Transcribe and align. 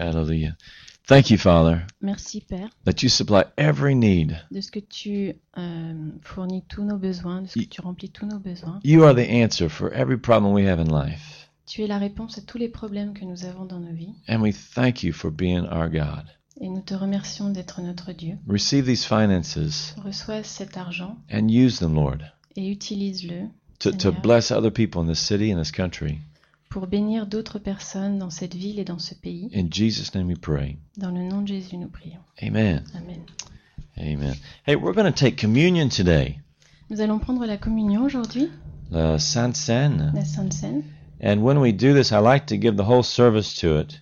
Hallelujah. 0.00 0.56
Thank 1.06 1.30
you, 1.30 1.38
Father, 1.38 1.86
Merci 2.00 2.40
Père 2.40 2.70
that 2.84 3.02
you 3.02 3.08
supply 3.08 3.42
every 3.56 3.94
need. 3.94 4.40
de 4.50 4.60
ce 4.60 4.70
que 4.70 4.78
tu 4.78 5.34
euh, 5.58 6.10
fournis 6.22 6.62
tous 6.68 6.84
nos 6.84 6.98
besoins, 6.98 7.42
de 7.42 7.48
ce 7.48 7.58
que 7.58 7.64
tu 7.64 7.80
remplis 7.80 8.10
tous 8.10 8.26
nos 8.26 8.38
besoins. 8.38 8.80
You 8.84 9.02
are 9.04 9.14
the 9.14 9.28
answer 9.28 9.68
for 9.68 9.92
every 9.92 10.16
problem 10.16 10.52
we 10.52 10.66
have 10.68 10.78
in 10.78 10.84
life. 10.86 11.48
Tu 11.66 11.82
es 11.82 11.86
la 11.86 11.98
réponse 11.98 12.38
à 12.38 12.42
tous 12.42 12.58
les 12.58 12.68
problèmes 12.68 13.12
que 13.12 13.24
nous 13.24 13.44
avons 13.44 13.64
dans 13.64 13.80
nos 13.80 13.92
vies. 13.92 14.14
And 14.28 14.40
we 14.40 14.52
thank 14.52 15.02
you 15.02 15.12
for 15.12 15.30
being 15.30 15.66
our 15.70 15.88
God. 15.88 16.24
Et 16.60 16.68
nous 16.68 16.82
te 16.82 16.94
remercions 16.94 17.50
d'être 17.50 17.80
notre 17.80 18.12
Dieu. 18.12 18.36
Receive 18.46 18.84
these 18.84 19.04
finances 19.04 19.94
Reçois 20.04 20.42
cet 20.42 20.76
argent 20.76 21.16
and 21.32 21.48
use 21.48 21.78
them, 21.78 21.94
Lord, 21.94 22.18
et 22.56 22.68
utilise-le 22.70 23.48
to, 23.80 23.90
to 23.92 24.12
bless 24.12 24.50
other 24.50 24.70
people 24.70 25.00
in 25.02 25.06
this 25.06 25.20
city 25.20 25.50
and 25.52 25.58
this 25.58 25.72
country. 25.72 26.18
Pour 26.70 26.86
bénir 26.86 27.26
d'autres 27.26 27.58
personnes 27.58 28.18
dans 28.18 28.30
cette 28.30 28.54
ville 28.54 28.78
et 28.78 28.84
dans 28.84 28.98
ce 29.00 29.14
pays. 29.14 29.50
In 29.54 29.66
Jesus' 29.70 30.14
name 30.14 30.28
we 30.28 30.38
pray. 30.38 30.78
Dans 30.96 31.10
le 31.10 31.22
nom 31.22 31.42
de 31.42 31.48
Jésus, 31.48 31.76
nous 31.76 31.88
prions. 31.88 32.20
Amen. 32.42 32.82
Amen. 32.94 33.20
Amen. 33.98 34.34
Hey, 34.66 34.76
we're 34.76 34.94
going 34.94 35.12
to 35.12 35.12
take 35.12 35.36
communion 35.36 35.88
today, 35.88 36.38
Nous 36.88 37.00
allons 37.00 37.18
prendre 37.18 37.44
la 37.44 37.56
communion 37.58 38.02
aujourd'hui, 38.04 38.48
the 38.90 39.18
Saint 39.18 39.54
Seine. 39.54 40.12
la 40.14 40.24
Sainte 40.24 40.52
Seine. 40.54 40.82
And 41.22 41.42
when 41.42 41.58
we 41.58 41.72
do 41.72 41.92
this, 41.92 42.12
I 42.12 42.18
like 42.20 42.46
to 42.46 42.56
give 42.56 42.76
the 42.76 42.84
whole 42.88 43.02
service 43.02 43.54
to 43.60 43.78
it. 43.80 44.00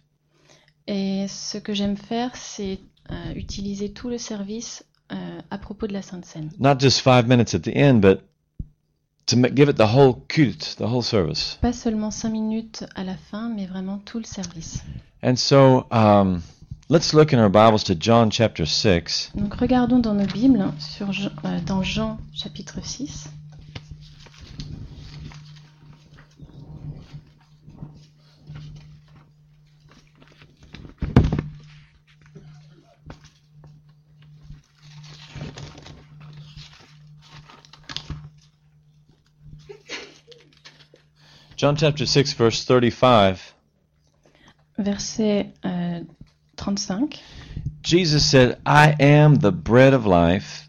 Et 0.86 1.26
ce 1.28 1.58
que 1.58 1.74
j'aime 1.74 1.96
faire, 1.96 2.30
c'est 2.36 2.78
euh, 3.10 3.32
utiliser 3.34 3.90
tout 3.92 4.08
le 4.08 4.18
service 4.18 4.84
euh, 5.10 5.40
à 5.50 5.58
propos 5.58 5.86
de 5.86 5.92
la 5.94 6.02
Sainte 6.02 6.24
Seine. 6.26 6.50
Not 6.60 6.78
just 6.78 7.00
five 7.00 7.26
minutes 7.26 7.54
at 7.54 7.60
the 7.60 7.74
end, 7.74 8.00
but 8.00 8.20
to 9.28 9.36
ma- 9.36 9.48
give 9.48 9.68
it 9.70 9.76
the 9.76 9.86
whole 9.94 10.24
culte, 10.28 10.74
the 10.76 10.86
whole 10.86 11.02
service. 11.02 11.58
Pas 11.60 11.72
seulement 11.72 12.10
cinq 12.10 12.30
minutes 12.30 12.84
à 12.94 13.04
la 13.04 13.14
fin, 13.30 13.48
mais 13.48 13.66
vraiment 13.66 13.98
tout 14.04 14.18
le 14.18 14.24
service. 14.24 14.82
And 15.22 15.36
so 15.36 15.86
um, 15.90 16.42
let's 16.88 17.12
look 17.12 17.32
in 17.32 17.38
our 17.38 17.50
Bibles 17.50 17.84
to 17.84 17.94
John 17.98 18.30
chapter 18.30 18.64
6. 18.66 19.32
Donc 19.34 19.54
regardons 19.54 19.98
dans 19.98 20.14
nos 20.14 20.26
Bibles, 20.26 20.64
sur, 20.78 21.12
Jean- 21.12 21.30
euh, 21.44 21.58
dans 21.66 21.82
Jean 21.82 22.18
chapitre 22.34 22.78
6. 22.82 23.28
John 41.56 41.74
chapter 41.76 42.06
6, 42.06 42.34
verse 42.34 42.64
35. 42.64 43.54
Verset 44.78 45.52
euh, 45.64 46.04
35. 46.56 47.20
Jesus 47.82 48.24
said, 48.24 48.60
I 48.64 48.94
am 49.00 49.36
the 49.36 49.50
bread 49.50 49.92
of 49.92 50.06
life. 50.06 50.68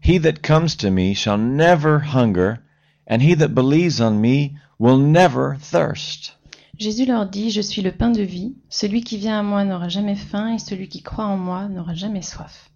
He 0.00 0.16
that 0.18 0.42
comes 0.42 0.76
to 0.76 0.90
me 0.90 1.12
shall 1.12 1.36
never 1.36 1.98
hunger, 1.98 2.60
and 3.06 3.20
he 3.20 3.34
that 3.34 3.54
believes 3.54 4.00
on 4.00 4.20
me 4.20 4.56
will 4.78 4.96
never 4.96 5.56
thirst. 5.60 6.32
Jésus 6.78 7.04
leur 7.04 7.26
dit, 7.26 7.50
Je 7.50 7.60
suis 7.60 7.82
le 7.82 7.92
pain 7.92 8.08
de 8.08 8.22
vie. 8.22 8.54
Celui 8.70 9.02
qui 9.02 9.18
vient 9.18 9.40
à 9.40 9.42
moi 9.42 9.64
n'aura 9.64 9.90
jamais 9.90 10.16
faim, 10.16 10.54
et 10.54 10.58
celui 10.58 10.88
qui 10.88 11.02
croit 11.02 11.26
en 11.26 11.36
moi 11.36 11.68
n'aura 11.68 11.92
jamais 11.92 12.22
soif. 12.22 12.70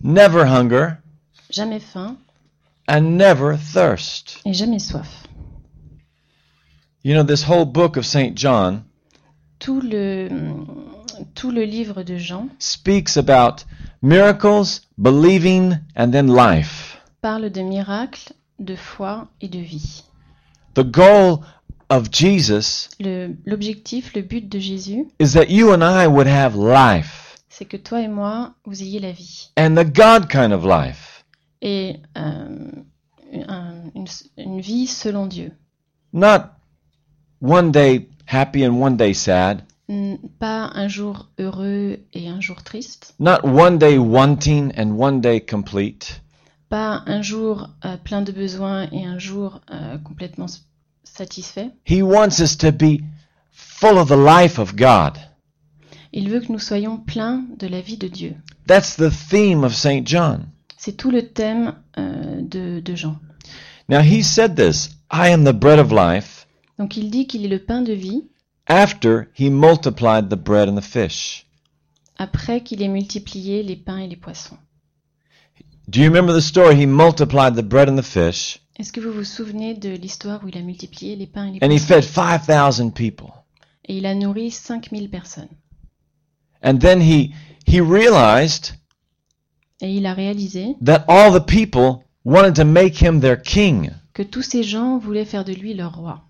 Never 0.00 0.44
hunger 0.44 0.98
Jamais 1.50 1.80
faim 1.80 2.16
and 2.88 3.16
never 3.16 3.56
thirst. 3.56 4.40
et 4.44 4.52
jamais 4.52 4.78
soif. 4.78 5.06
You 7.04 7.14
know, 7.14 7.24
this 7.24 7.42
whole 7.42 7.64
book 7.64 7.96
of 7.96 8.04
St. 8.06 8.36
John 8.36 8.84
Tout 9.58 9.80
le, 9.80 10.28
tout 11.34 11.50
le 11.52 11.64
livre 11.64 12.02
de 12.02 12.16
Jean 12.16 12.48
speaks 12.58 13.16
about 13.16 13.64
miracles, 14.02 14.80
believing, 14.98 15.78
and 15.96 16.10
then 16.12 16.26
life. 16.28 16.98
parle 17.20 17.50
de 17.50 17.62
miracles, 17.62 18.32
de 18.58 18.74
foi 18.76 19.28
et 19.40 19.48
de 19.48 19.60
vie. 19.60 20.02
The 20.74 20.82
goal 20.84 21.44
of 21.90 22.10
Jesus 22.10 22.88
Le- 22.98 23.36
L'objectif, 23.46 24.14
le 24.14 24.22
but 24.22 24.48
de 24.48 24.58
Jésus, 24.58 25.06
is 25.20 25.32
that 25.34 25.48
you 25.50 25.72
and 25.72 25.82
I 25.84 26.06
would 26.06 26.26
have 26.26 26.56
life, 26.56 27.36
c'est 27.48 27.66
que 27.66 27.76
toi 27.76 28.00
et 28.00 28.08
moi, 28.08 28.54
vous 28.64 28.80
ayez 28.82 28.98
la 29.00 29.12
vie. 29.12 29.50
and 29.56 29.76
the 29.76 29.84
God 29.84 30.28
kind 30.28 30.52
of 30.52 30.64
life. 30.64 31.11
Et 31.62 31.96
euh, 32.18 32.70
un- 33.48 33.90
une, 33.94 34.06
une 34.36 34.60
vie 34.60 34.86
selon 34.86 35.26
Dieu. 35.26 35.52
Not 36.12 36.50
one 37.40 37.70
day 37.70 38.08
happy 38.26 38.66
and 38.66 38.80
one 38.80 38.96
day 38.96 39.14
sad. 39.14 39.62
Pas 40.38 40.70
un 40.74 40.88
jour 40.88 41.28
heureux 41.38 41.98
et 42.14 42.28
un 42.28 42.40
jour 42.40 42.62
triste. 42.62 43.14
Not 43.18 43.40
one 43.44 43.78
day 43.78 43.98
wanting 43.98 44.72
and 44.76 44.96
one 44.98 45.20
day 45.20 45.40
complete. 45.40 46.20
Pas 46.68 47.02
un 47.06 47.20
jour 47.22 47.68
euh, 47.84 47.96
plein 48.02 48.22
de 48.22 48.32
besoins 48.32 48.88
et 48.90 49.04
un 49.04 49.18
jour 49.18 49.60
euh, 49.70 49.98
complètement 49.98 50.46
satisfait. 51.04 51.70
He 51.86 52.02
wants 52.02 52.40
us 52.40 52.56
to 52.58 52.72
be 52.72 53.02
full 53.52 53.98
of 53.98 54.08
the 54.08 54.16
life 54.16 54.58
of 54.58 54.74
God. 54.76 55.18
Il 56.14 56.30
veut 56.30 56.40
que 56.40 56.50
nous 56.52 56.58
soyons 56.58 56.96
pleins 56.98 57.44
de 57.58 57.66
la 57.66 57.80
vie 57.80 57.98
de 57.98 58.08
Dieu. 58.08 58.34
That's 58.66 58.96
the 58.96 59.10
theme 59.10 59.62
of 59.64 59.74
St. 59.74 60.06
John. 60.06 60.46
C'est 60.84 60.96
tout 60.96 61.12
le 61.12 61.28
thème 61.28 61.74
euh, 61.96 62.40
de, 62.42 62.80
de 62.80 62.94
Jean. 62.96 63.16
Now, 63.88 64.00
he 64.00 64.24
said 64.24 64.56
this 64.56 64.90
I 65.12 65.28
am 65.32 65.44
the 65.44 65.52
bread 65.52 65.78
of 65.78 65.92
life 65.92 66.48
Donc 66.76 66.96
il 66.96 67.08
dit 67.08 67.28
qu'il 67.28 67.44
est 67.44 67.48
le 67.48 67.60
pain 67.60 67.82
de 67.82 67.92
vie 67.92 68.24
after 68.66 69.28
he 69.38 69.48
multiplied 69.48 70.28
the 70.28 70.34
bread 70.36 70.68
and 70.68 70.74
the 70.76 70.82
fish. 70.84 71.46
après 72.18 72.62
qu'il 72.64 72.82
ait 72.82 72.88
multiplié 72.88 73.62
les 73.62 73.76
pains 73.76 73.98
et 73.98 74.08
les 74.08 74.16
poissons. 74.16 74.56
Do 75.86 76.00
you 76.00 76.06
remember 76.10 76.34
the 76.34 76.42
story? 76.42 76.74
He 76.74 76.86
multiplied 76.86 77.54
the 77.54 77.62
bread 77.62 77.88
and 77.88 77.96
the 77.96 78.02
fish, 78.04 78.58
Est-ce 78.76 78.92
que 78.92 78.98
vous 79.00 79.12
vous 79.12 79.24
souvenez 79.24 79.74
de 79.74 79.90
l'histoire 79.90 80.42
où 80.42 80.48
il 80.48 80.58
a 80.58 80.62
multiplié 80.62 81.14
les 81.14 81.28
pains 81.28 81.46
et 81.46 81.52
les 81.52 81.58
and 81.64 81.70
he 81.70 81.78
poissons? 81.78 82.02
fed 82.02 82.48
5,000 82.48 82.90
people. 82.92 83.28
Et 83.84 83.98
il 83.98 84.06
a 84.06 84.16
nourri 84.16 84.50
5000 84.50 85.08
personnes. 85.10 85.48
And 86.64 86.78
then 86.80 87.00
he, 87.00 87.30
he 87.68 87.80
realized 87.80 88.72
Et 89.82 89.94
il 89.96 90.06
a 90.06 90.14
réalisé 90.14 90.76
that 90.82 91.04
all 91.08 91.32
the 91.32 91.44
people 91.44 92.04
wanted 92.24 92.54
to 92.54 92.64
make 92.64 93.02
him 93.02 93.20
their 93.20 93.36
king. 93.36 93.90
que 94.14 94.22
tous 94.22 94.42
ces 94.42 94.62
gens 94.62 94.98
voulaient 94.98 95.24
faire 95.24 95.44
de 95.44 95.52
lui 95.52 95.74
leur 95.74 95.96
roi. 95.96 96.22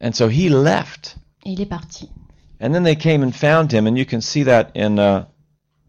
And 0.00 0.12
so 0.12 0.28
he 0.28 0.48
left. 0.48 1.16
Et 1.44 1.52
il 1.52 1.60
est 1.60 1.66
parti. 1.66 2.08
And 2.60 2.72
then 2.72 2.84
they 2.84 2.96
came 2.96 3.22
and 3.22 3.32
found 3.32 3.72
him, 3.72 3.86
and 3.86 3.96
you 3.96 4.04
can 4.04 4.20
see 4.20 4.44
that 4.44 4.70
in 4.74 4.98
uh, 4.98 5.24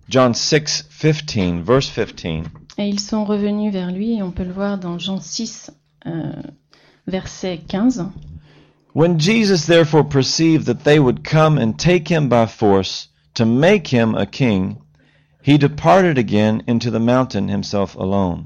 John 0.10 0.34
6 0.34 0.84
15, 0.90 1.64
verse 1.64 1.90
15. 1.90 2.48
Et 2.78 2.88
ils 2.88 3.00
sont 3.00 3.26
revenus 3.26 3.74
vers 3.74 3.92
lui, 3.92 4.18
et 4.18 4.24
on 4.24 4.32
peut 4.32 4.46
le 4.46 4.54
voir 4.54 4.78
dans 4.78 4.98
Jean 4.98 5.20
6, 5.20 5.72
euh, 6.06 6.32
verset 7.08 7.60
15. 7.68 8.10
When 8.94 9.20
Jesus 9.20 9.66
therefore 9.68 10.04
perceived 10.08 10.66
that 10.66 10.84
they 10.84 11.00
would 11.00 11.24
come 11.24 11.58
and 11.58 11.74
take 11.78 12.10
him 12.10 12.30
by 12.30 12.46
force 12.46 13.10
to 13.36 13.46
make 13.46 13.94
him 13.94 14.16
a 14.16 14.26
king, 14.26 14.78
he 15.44 15.58
departed 15.58 16.18
again 16.18 16.62
into 16.68 16.90
the 16.92 17.00
mountain 17.00 17.48
himself 17.50 17.96
alone. 17.98 18.46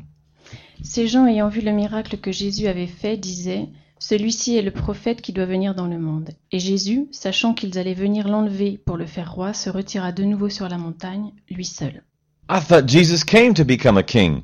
Ces 0.83 1.07
gens 1.07 1.25
ayant 1.25 1.50
vu 1.50 1.61
le 1.61 1.72
miracle 1.72 2.17
que 2.17 2.31
Jésus 2.31 2.67
avait 2.67 2.88
fait 2.88 3.17
disaient 3.17 3.67
Celui-ci 4.00 4.56
est 4.57 4.61
le 4.61 4.72
prophète 4.72 5.22
qui 5.22 5.33
doit 5.33 5.45
venir 5.45 5.73
dans 5.73 5.88
le 5.88 5.97
monde. 5.97 6.29
Et 6.51 6.59
Jésus, 6.59 7.07
sachant 7.11 7.53
qu'ils 7.53 7.78
allaient 7.79 7.94
venir 7.94 8.28
l'enlever 8.28 8.78
pour 8.85 8.97
le 8.97 9.06
faire 9.06 9.33
roi, 9.33 9.53
se 9.53 9.69
retira 9.69 10.11
de 10.11 10.23
nouveau 10.23 10.50
sur 10.50 10.67
la 10.69 10.78
montagne, 10.78 11.31
lui 11.50 11.66
seul. 11.66 12.03
I 12.50 12.59
thought 12.59 12.88
Jesus 12.88 13.23
came 13.25 13.53
to 13.56 13.63
become 13.63 13.97
a 13.97 14.03
king. 14.03 14.41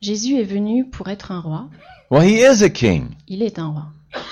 Jésus 0.00 0.36
est 0.36 0.44
venu 0.44 0.84
pour 0.88 1.08
être 1.08 1.32
un 1.32 1.40
roi. 1.40 1.68
Well, 2.10 2.22
he 2.22 2.40
is 2.42 2.62
a 2.62 2.68
king, 2.68 3.08
Il 3.26 3.42
est 3.42 3.58
un 3.58 3.68
roi. 3.68 3.86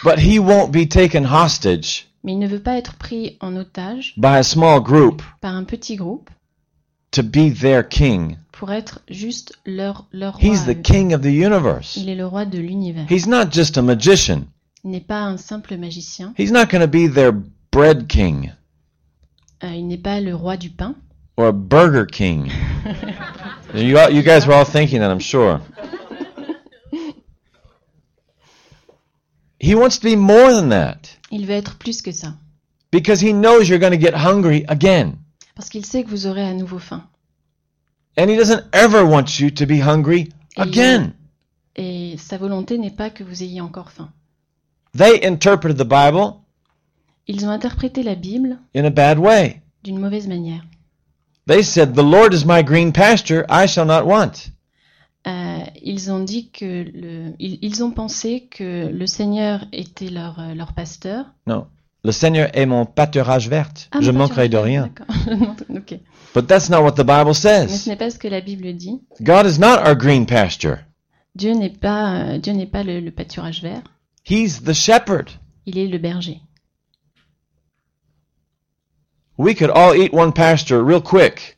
but 0.05 0.19
he 0.19 0.39
won't 0.39 0.71
be 0.71 0.87
taken 0.87 1.25
hostage 1.25 2.07
Mais 2.23 2.33
il 2.35 2.39
ne 2.39 2.47
veut 2.47 2.63
pas 2.63 2.77
être 2.77 2.95
pris 2.97 3.37
en 3.41 3.57
otage 3.57 4.15
by 4.17 4.37
a 4.37 4.43
small 4.45 4.81
group 4.81 5.23
par 5.41 5.57
un 5.57 5.65
petit 5.65 5.97
groupe 5.97 6.31
to 7.13 7.23
be 7.23 7.51
their 7.51 7.83
king. 7.87 8.37
pour 8.53 8.71
être 8.73 9.01
juste 9.09 9.55
leur, 9.65 10.07
leur 10.13 10.35
roi. 10.37 10.43
He's 10.43 10.67
the 10.67 10.75
king 10.83 11.15
of 11.15 11.23
the 11.23 11.33
universe. 11.33 11.97
Il 11.97 12.09
est 12.09 12.15
le 12.15 12.27
roi 12.27 12.45
de 12.45 12.59
l'univers. 12.59 13.07
He's 13.11 13.27
not 13.27 13.51
just 13.53 13.77
a 13.79 13.83
magician. 13.83 14.47
Il 14.85 14.91
n'est 14.91 15.01
pas 15.07 15.21
un 15.23 15.37
simple 15.37 15.77
magicien. 15.77 16.35
He's 16.39 16.51
not 16.53 16.67
going 16.71 16.81
to 16.83 16.89
be 16.89 17.09
their 17.09 17.33
bread 17.73 18.07
king 18.09 18.53
Euh, 19.65 19.75
il 19.75 19.87
n'est 19.87 19.97
pas 20.03 20.21
le 20.21 20.35
roi 20.35 20.57
du 20.57 20.71
pain. 20.71 20.95
or 21.37 21.47
a 21.47 21.53
burger 21.53 22.05
king. 22.05 22.51
you, 23.75 23.97
all, 23.97 24.11
you 24.11 24.23
guys 24.23 24.45
were 24.47 24.53
all 24.55 24.65
thinking 24.65 24.99
that, 25.01 25.11
I'm 25.11 25.21
sure. 25.21 25.61
He 29.59 29.75
wants 29.77 29.99
to 29.99 30.05
be 30.05 30.17
more 30.17 30.53
than 30.53 30.71
that 30.71 31.17
Il 31.31 31.47
veut 31.47 31.55
être 31.55 31.77
plus 31.79 32.03
que 32.03 32.11
ça. 32.13 32.35
because 32.91 33.21
he 33.21 33.33
knows 33.33 33.69
you're 33.69 33.79
going 33.79 33.93
to 33.93 33.97
get 33.99 34.15
hungry 34.15 34.65
again. 34.69 35.19
Parce 35.55 35.69
qu'il 35.69 35.85
sait 35.85 36.05
que 36.05 36.09
vous 36.11 36.27
aurez 36.27 36.47
à 36.47 36.55
nouveau 36.55 36.79
faim. 36.79 37.05
And 38.19 38.29
he 38.29 38.37
doesn't 38.37 38.65
ever 38.73 39.03
want 39.03 39.39
you 39.41 39.51
to 39.51 39.67
be 39.67 39.81
hungry 39.81 40.29
again. 40.57 41.13
Et 41.77 42.17
sa 42.19 42.37
volonté 42.37 42.77
n'est 42.79 42.91
pas 42.91 43.11
que 43.11 43.25
vous 43.25 43.43
ayez 43.43 43.61
encore 43.61 43.91
faim. 43.91 44.11
They 44.97 45.25
interpreted 45.27 45.79
the 45.79 45.89
Bible 45.89 46.35
Ils 47.27 47.47
ont 47.47 47.51
interprété 47.51 48.03
la 48.03 48.15
Bible 48.15 48.59
in 48.75 48.85
a 48.85 48.91
bad 48.91 49.19
way. 49.19 49.63
d'une 49.85 49.99
mauvaise 49.99 50.29
manière. 50.29 50.63
They 51.47 51.63
said, 51.65 51.95
The 51.95 52.03
Lord 52.03 52.35
is 52.35 52.45
my 52.45 52.63
green 52.63 52.93
pasture, 52.93 53.45
I 53.49 53.67
shall 53.67 53.87
not 53.87 54.05
want. 54.07 54.51
Euh, 55.27 55.65
ils 55.81 56.11
ont 56.11 56.23
dit 56.23 56.51
que 56.51 56.85
le, 56.93 57.35
ils, 57.39 57.59
ils 57.63 57.83
ont 57.83 57.91
pensé 57.93 58.49
que 58.51 58.89
le 58.89 59.07
Seigneur 59.07 59.65
était 59.73 60.09
leur, 60.09 60.39
euh, 60.41 60.55
leur 60.55 60.73
pasteur. 60.73 61.27
No. 61.47 61.67
Le 62.05 62.11
Seigneur 62.13 62.51
est 62.55 62.67
mon 62.67 62.85
pâturage 62.85 63.49
verte. 63.49 63.89
Ah, 63.93 64.01
Je 64.01 64.11
manquerai 64.11 64.49
de 64.49 64.57
rien. 64.57 64.91
But 66.35 66.49
that's 66.49 66.69
not 66.69 66.83
what 66.83 66.93
the 66.93 67.05
Bible 67.05 67.27
Mais 67.27 67.35
ce 67.35 67.69
says. 67.69 67.87
n'est 67.89 67.97
pas 67.97 68.11
ce 68.11 68.19
que 68.19 68.27
la 68.29 68.41
Bible 68.41 68.73
dit. 68.77 69.01
God 69.23 69.47
is 69.47 69.59
not 69.59 69.79
our 69.87 69.95
green 69.95 70.27
pasture. 70.27 70.79
Dieu 71.37 71.53
n'est 71.53 71.71
pas, 71.79 72.15
euh, 72.35 72.39
Dieu 72.39 72.55
n'est 72.55 72.67
pas 72.71 72.83
le, 72.83 73.01
le 73.01 73.11
pâturage 73.11 73.63
vert. 73.63 73.83
He's 74.25 74.63
the 74.63 74.73
shepherd. 74.73 75.31
Il 75.67 75.79
est 75.79 75.87
le 75.89 75.99
berger. 75.99 76.41
We 79.39 79.55
could 79.55 79.71
all 79.71 79.95
eat 79.95 80.13
one 80.13 80.33
pasture 80.33 80.83
real 80.83 81.01
quick. 81.01 81.57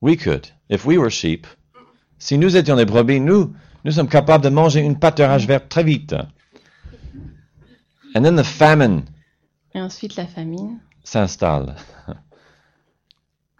We 0.00 0.16
could, 0.16 0.48
if 0.68 0.84
we 0.84 0.98
were 0.98 1.10
sheep. 1.10 1.46
Si 2.18 2.36
nous 2.38 2.56
étions 2.56 2.76
des 2.76 2.84
brebis, 2.84 3.20
nous, 3.20 3.54
nous 3.84 3.92
sommes 3.92 4.08
capables 4.08 4.44
de 4.44 4.50
manger 4.50 4.80
une 4.80 4.98
pâturage 4.98 5.46
verte 5.46 5.68
très 5.68 5.84
vite. 5.84 6.14
And 8.14 8.22
then 8.24 8.36
the 8.36 8.44
famine 8.44 9.04
Et 9.74 9.80
ensuite 9.80 10.16
la 10.16 10.26
famine. 10.26 10.80
s'installe. 11.04 11.76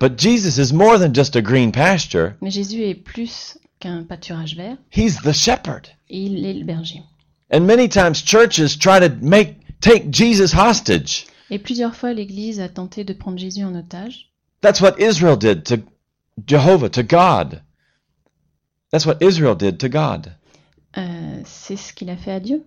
But 0.00 0.16
Jesus 0.16 0.58
is 0.58 0.72
more 0.72 0.96
than 0.98 1.12
just 1.12 1.34
a 1.36 1.42
green 1.42 1.72
pasture. 1.72 2.36
Mais 2.40 2.50
Jésus 2.50 2.82
est 2.82 2.94
plus 2.94 3.58
qu'un 3.80 4.04
pâturage 4.04 4.54
vert. 4.56 4.76
He's 4.90 5.20
the 5.22 5.32
shepherd. 5.32 5.88
Il 6.08 6.44
est 6.44 6.54
le 6.54 6.64
berger. 6.64 7.02
And 7.50 7.66
many 7.66 7.88
times 7.88 8.22
churches 8.22 8.76
try 8.78 9.00
to 9.00 9.08
make 9.20 9.56
take 9.80 10.10
Jesus 10.10 10.52
hostage. 10.52 11.26
Et 11.50 11.58
plusieurs 11.58 11.96
fois, 11.96 12.12
l'Église 12.12 12.60
a 12.60 12.68
tenté 12.68 13.04
de 13.04 13.12
prendre 13.12 13.38
Jésus 13.38 13.64
en 13.64 13.74
otage. 13.74 14.30
That's 14.60 14.80
what 14.80 14.98
Israel 14.98 15.36
did 15.36 15.64
to 15.64 15.76
Jehovah, 16.46 16.90
to 16.90 17.02
God. 17.02 17.62
That's 18.90 19.06
what 19.06 19.18
Israel 19.20 19.54
did 19.56 19.78
to 19.80 19.88
God. 19.88 20.32
Euh, 20.96 21.40
c'est 21.44 21.76
ce 21.76 21.92
qu'il 21.92 22.10
a 22.10 22.16
fait 22.16 22.32
à 22.32 22.40
Dieu. 22.40 22.64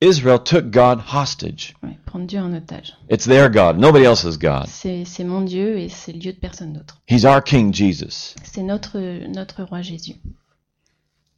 Israel 0.00 0.38
took 0.42 0.70
God 0.70 1.00
hostage. 1.12 1.74
Ouais, 1.82 1.96
prendre 2.04 2.26
Dieu 2.26 2.38
en 2.40 2.52
otage. 2.52 2.94
It's 3.08 3.24
their 3.24 3.48
God, 3.48 3.78
nobody 3.78 4.04
else's 4.04 4.36
God. 4.38 4.66
C'est 4.66 5.24
mon 5.24 5.40
Dieu 5.42 5.78
et 5.78 5.88
c'est 5.88 6.12
le 6.12 6.18
Dieu 6.18 6.32
de 6.32 6.38
personne 6.38 6.72
d'autre. 6.72 7.00
He's 7.08 7.24
our 7.24 7.42
King 7.42 7.72
Jesus. 7.72 8.34
C'est 8.44 8.62
notre, 8.62 8.98
notre 9.28 9.62
roi 9.64 9.82
Jésus. 9.82 10.16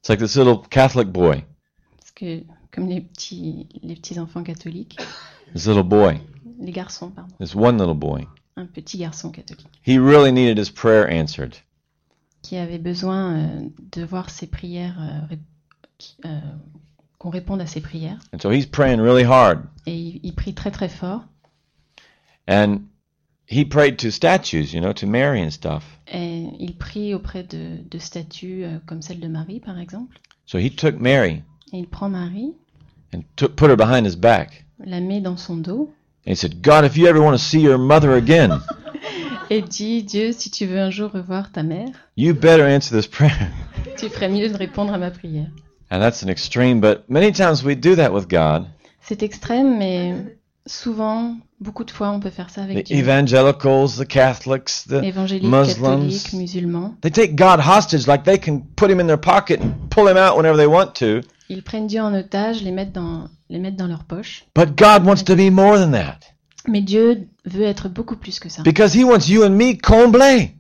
It's 0.01 0.09
like 0.09 0.19
this 0.19 0.37
little 0.37 0.59
Catholic 0.71 1.09
boy, 1.09 1.45
Parce 1.99 2.13
que, 2.13 2.43
comme 2.73 2.89
les 2.89 3.01
petits, 3.01 3.69
les 3.83 3.95
petits 3.97 4.19
enfants 4.19 4.43
catholiques, 4.43 4.97
this 5.53 5.67
little 5.67 5.83
boy, 5.85 6.21
les 6.61 6.73
garçons, 6.73 7.11
pardon, 7.11 7.35
this 7.41 7.55
one 7.55 7.77
little 7.79 7.95
boy. 7.95 8.27
un 8.57 8.67
petit 8.67 8.99
garçon 8.99 9.31
catholique, 9.31 9.67
He 9.87 9.99
really 9.99 10.33
needed 10.33 10.59
his 10.59 10.71
prayer 10.71 11.07
answered. 11.09 11.55
qui 12.43 12.57
avait 12.57 12.79
besoin 12.79 13.35
euh, 13.37 13.69
de 13.93 14.05
voir 14.05 14.31
ses 14.31 14.47
prières, 14.47 14.97
euh, 15.31 15.37
euh, 16.27 16.41
qu'on 17.27 17.31
réponde 17.31 17.61
à 17.61 17.67
ses 17.67 17.81
prières. 17.81 18.19
And 18.33 18.39
so 18.41 18.53
he's 18.53 18.67
praying 18.67 19.01
really 19.01 19.25
hard. 19.25 19.65
Et 19.87 19.97
il, 19.97 20.21
il 20.23 20.33
prie 20.33 20.55
très 20.55 20.71
très 20.71 20.89
fort. 20.89 21.25
And 22.49 22.83
he 23.51 23.65
prayed 23.65 23.99
to 23.99 24.11
statues, 24.13 24.73
you 24.73 24.81
know, 24.81 24.93
to 24.93 25.07
Mary 25.09 25.43
and 25.43 25.51
stuff. 25.51 25.83
Et 26.07 26.45
il 26.61 26.77
prie 26.77 27.15
auprès 27.15 27.43
de, 27.43 27.79
de 27.91 27.99
statues 27.99 28.65
euh, 28.65 28.79
comme 28.87 29.03
celle 29.03 29.19
de 29.19 29.27
Marie, 29.27 29.59
par 29.59 29.81
exemple. 29.81 30.21
So 30.47 30.59
he 30.59 30.71
took 30.71 31.01
Mary 31.01 31.43
Et 31.73 31.79
il 31.79 31.89
prend 31.89 32.09
Marie, 32.09 32.53
and 33.13 33.23
took, 33.35 33.57
put 33.57 33.69
her 33.69 33.77
behind 33.77 34.07
his 34.07 34.15
back. 34.15 34.65
la 34.79 35.01
met 35.01 35.21
dans 35.21 35.37
son 35.37 35.57
dos 35.57 35.91
And 36.27 36.31
he 36.31 36.37
said, 36.37 36.63
God, 36.63 36.85
if 36.85 36.97
you 36.97 37.09
ever 37.09 37.21
want 37.21 37.33
to 37.33 37.43
see 37.43 37.61
your 37.61 37.79
mother 37.79 38.13
again, 38.15 38.61
et 39.51 39.63
dit 39.63 40.05
Dieu, 40.05 40.31
si 40.31 40.49
tu 40.51 40.67
veux 40.67 40.79
un 40.79 40.91
jour 40.91 41.11
revoir 41.11 41.51
ta 41.51 41.65
mère, 41.65 41.89
you 42.17 42.35
better 42.35 42.63
answer 42.65 42.97
this 42.97 43.09
prayer. 43.09 43.51
tu 43.99 44.09
ferais 44.11 44.29
mieux 44.29 44.49
de 44.49 44.57
répondre 44.57 44.93
à 44.93 44.99
ma 44.99 45.11
prière. 45.11 45.49
And 45.91 46.01
that's 46.03 46.23
an 46.23 46.29
extreme, 46.29 46.81
but 46.81 47.09
many 47.09 47.31
times 47.33 47.63
we 47.65 47.77
do 47.77 47.95
that 47.97 48.13
with 48.13 48.29
God. 48.29 48.67
C'est 49.01 49.23
extrême, 49.23 49.79
mais 49.79 50.15
souvent, 50.67 51.37
beaucoup 51.61 51.85
de 51.85 51.93
fois, 51.93 52.11
on 52.11 52.19
peut 52.19 52.31
faire 52.31 52.51
ça 52.51 52.63
avec 52.65 52.85
The 52.85 52.87
Dieu. 52.89 52.97
evangelicals, 52.97 53.97
the 53.99 54.07
Catholics, 54.07 54.85
the 54.89 55.03
Évangéliques, 55.05 55.45
Muslims. 55.49 56.09
catholiques, 56.09 56.33
musulmans, 56.33 56.95
they 57.03 57.11
take 57.11 57.37
God 57.37 57.61
hostage 57.61 58.07
like 58.09 58.25
they 58.25 58.39
can 58.39 58.63
put 58.77 58.91
him 58.91 58.99
in 59.01 59.07
their 59.07 59.17
pocket 59.21 59.61
and 59.61 59.75
pull 59.91 60.09
him 60.09 60.17
out 60.17 60.37
whenever 60.37 60.57
they 60.57 60.67
want 60.67 60.95
to. 60.97 61.21
ils 61.49 61.63
prennent 61.63 61.87
Dieu 61.87 62.01
en 62.01 62.13
otage, 62.15 62.63
les 62.63 62.73
mettent 62.73 62.93
dans, 62.93 63.29
les 63.49 63.61
mettent 63.61 63.77
dans 63.77 63.87
leur 63.87 64.03
poche. 64.05 64.45
But 64.57 64.77
God 64.77 65.07
wants 65.07 65.23
to 65.25 65.37
be 65.37 65.51
more 65.53 65.79
than 65.79 65.93
that 65.93 66.19
Mais 66.67 66.81
Dieu 66.81 67.29
veut 67.45 67.63
être 67.65 67.89
beaucoup 67.89 68.17
plus 68.17 68.41
que 68.41 68.49
ça, 68.49 68.63
because 68.65 68.93
he 68.93 69.05
wants 69.05 69.29
you 69.29 69.45
and 69.45 69.51
me 69.51 69.75
comblé. 69.79 70.51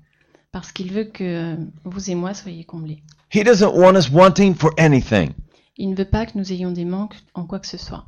Parce 0.56 0.72
qu'il 0.72 0.90
veut 0.90 1.04
que 1.04 1.54
vous 1.84 2.10
et 2.10 2.14
moi 2.14 2.32
soyez 2.32 2.64
comblés. 2.64 3.02
He 3.30 3.44
doesn't 3.44 3.74
want 3.74 3.94
us 3.94 4.08
wanting 4.10 4.54
for 4.54 4.70
anything. 4.78 5.32
Il 5.76 5.90
ne 5.90 5.94
veut 5.94 6.06
pas 6.06 6.24
que 6.24 6.38
nous 6.38 6.50
ayons 6.50 6.70
des 6.70 6.86
manques 6.86 7.16
en 7.34 7.44
quoi 7.44 7.58
que 7.58 7.66
ce 7.66 7.76
soit. 7.76 8.06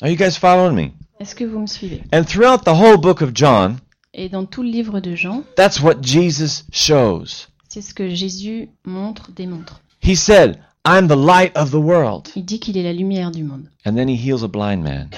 Are 0.00 0.08
you 0.08 0.16
guys 0.16 0.38
following 0.38 0.74
me? 0.74 0.90
Est-ce 1.20 1.34
que 1.34 1.44
vous 1.44 1.58
me 1.58 1.66
suivez? 1.66 2.02
And 2.14 2.24
throughout 2.24 2.64
the 2.64 2.72
whole 2.72 2.96
book 2.96 3.20
of 3.20 3.32
John, 3.34 3.76
Et 4.14 4.30
dans 4.30 4.46
tout 4.46 4.62
le 4.62 4.70
livre 4.70 5.00
de 5.00 5.14
Jean, 5.14 5.42
that's 5.54 5.82
what 5.82 5.96
Jesus 6.00 6.64
shows. 6.72 7.46
c'est 7.68 7.82
ce 7.82 7.92
que 7.92 8.08
Jésus 8.08 8.70
montre, 8.86 9.30
démontre. 9.32 9.82
He 10.02 10.16
said, 10.16 10.60
I'm 10.86 11.08
the 11.08 11.14
light 11.14 11.54
of 11.58 11.72
the 11.72 11.74
world. 11.74 12.30
Il 12.36 12.46
dit 12.46 12.58
qu'il 12.58 12.78
est 12.78 12.82
la 12.82 12.94
lumière 12.94 13.30
du 13.30 13.44
monde. 13.44 13.68
And 13.84 13.96
then 13.96 14.08
he 14.08 14.16
heals 14.16 14.42
a 14.44 14.48
blind 14.48 14.82
man. 14.82 15.10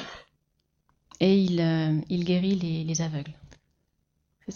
Et 1.21 1.39
il, 1.41 1.61
euh, 1.61 2.01
il 2.11 2.25
guérit 2.25 2.57
les, 2.57 2.83
les 2.83 3.01
aveugles. 3.01 3.31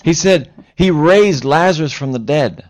He 0.04 0.14
said, 0.14 0.50
he 0.76 0.90
raised 0.90 1.44
Lazarus 1.44 1.92
from 1.92 2.12
the 2.12 2.18
dead. 2.18 2.64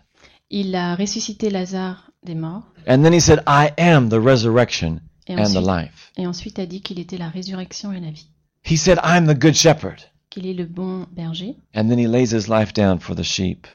Il 0.51 0.75
a 0.75 0.95
ressuscité 0.97 1.51
Lazare 1.51 2.11
des 2.25 2.35
morts. 2.35 2.65
And 2.87 3.03
then 3.03 3.13
he 3.13 3.21
said, 3.21 3.41
I 3.47 3.71
am 3.79 4.09
the 4.11 4.21
resurrection 4.21 5.01
Et 5.27 5.33
and 5.35 5.53
the 5.53 5.59
ensuite, 5.59 5.67
life. 5.67 6.13
et 6.17 6.27
ensuite 6.27 6.59
a 6.59 6.67
dit 6.67 6.81
qu'il 6.83 6.99
était 7.01 7.19
la 7.19 7.29
résurrection 7.29 7.93
et 7.93 8.01
la 8.01 8.11
vie. 8.11 8.29
He 8.65 8.77
said, 8.77 8.99
I'm 9.03 9.27
the 9.27 9.35
good 9.39 9.55
shepherd. 9.57 10.01
Qu'il 10.31 10.47
est 10.47 10.55
le 10.55 10.67
bon 10.67 11.07
berger 11.13 11.57
And 11.75 11.89
then 11.89 11.99
he 11.99 12.07
lays 12.07 12.33
his 12.33 12.49
life 12.49 12.73
down 12.75 12.99
for 13.01 13.15
the 13.17 13.25
sheep. 13.25 13.67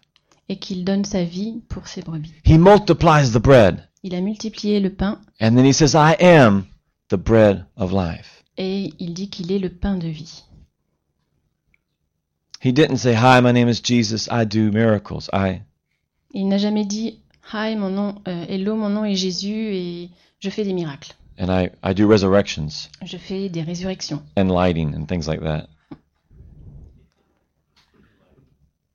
et 0.49 0.57
qu'il 0.57 0.83
donne 0.85 1.05
sa 1.05 1.23
vie 1.23 1.61
pour 1.69 1.87
ses 1.87 2.01
brebis. 2.01 2.31
He 2.45 2.57
multiplies 2.57 3.31
the 3.33 3.39
bread. 3.41 3.87
Il 4.03 4.15
a 4.15 4.21
multiplié 4.21 4.79
le 4.79 4.89
pain 4.93 5.19
And 5.39 5.55
then 5.55 5.65
he 5.65 5.73
says, 5.73 5.93
I 5.95 6.15
am 6.21 6.65
the 7.09 7.17
bread 7.17 7.65
of 7.75 7.91
life. 7.91 8.43
et 8.57 8.93
il 8.99 9.13
dit 9.13 9.29
qu'il 9.29 9.51
est 9.51 9.59
le 9.59 9.69
pain 9.69 9.97
de 9.97 10.07
vie. 10.07 10.43
He 12.61 12.71
didn't 12.71 12.97
say, 12.97 13.13
Hi, 13.13 13.39
my 13.41 13.51
name 13.51 13.67
is 13.67 13.79
Jesus. 13.81 14.29
I 14.29 14.45
do 14.45 14.71
miracles. 14.71 15.29
I. 15.33 15.63
Il 16.33 16.45
n'a 16.47 16.57
jamais 16.59 16.85
dit 16.87 17.17
Hi, 17.51 17.75
mon 17.75 17.89
nom, 17.89 18.21
euh, 18.27 18.45
hello, 18.47 18.75
mon 18.75 18.89
nom 18.89 19.03
est 19.03 19.15
Jésus 19.15 19.73
et 19.73 20.09
je 20.39 20.49
fais 20.49 20.63
des 20.63 20.73
miracles. 20.73 21.13
And 21.39 21.49
I, 21.49 21.71
I 21.83 21.93
do 21.93 22.07
resurrections 22.07 22.87
Je 23.03 23.17
fais 23.17 23.49
des 23.49 23.63
résurrections. 23.63 24.21
and 24.37 24.49
lighting 24.51 24.93
and 24.93 25.07
things 25.07 25.27
like 25.27 25.41
that. 25.41 25.67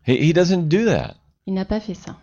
He, 0.05 0.19
he 0.19 0.33
doesn't 0.33 0.69
do 0.69 0.85
that. 0.85 1.17
Il 1.47 1.55
n'a 1.55 1.65
pas 1.65 1.81
fait 1.81 1.95
ça. 1.97 2.17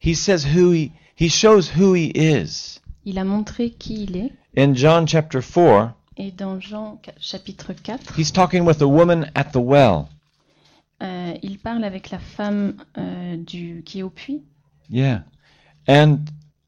He 0.00 0.14
says 0.14 0.44
who 0.44 0.72
he, 0.72 0.92
he 1.14 1.28
shows 1.28 1.68
who 1.68 1.92
he 1.94 2.06
is. 2.06 2.80
Il 3.04 3.18
a 3.18 3.24
montré 3.24 3.70
qui 3.70 4.02
il 4.02 4.16
est. 4.16 4.32
In 4.56 4.74
John 4.74 5.06
chapter 5.06 5.40
4, 5.40 5.94
Et 6.22 6.32
dans 6.32 6.60
Jean 6.60 7.00
chapitre 7.18 7.72
4, 7.72 8.18
he's 8.18 8.30
talking 8.30 8.66
with 8.66 8.82
a 8.82 8.86
woman 8.86 9.30
at 9.34 9.52
the 9.52 9.56
well. 9.56 10.04
euh, 11.02 11.32
il 11.42 11.58
parle 11.58 11.82
avec 11.82 12.10
la 12.10 12.18
femme 12.18 12.74
euh, 12.98 13.36
du, 13.38 13.82
qui 13.86 14.00
est 14.00 14.02
au 14.02 14.10
puits. 14.10 14.42
Yeah. 14.90 15.24
And 15.88 16.18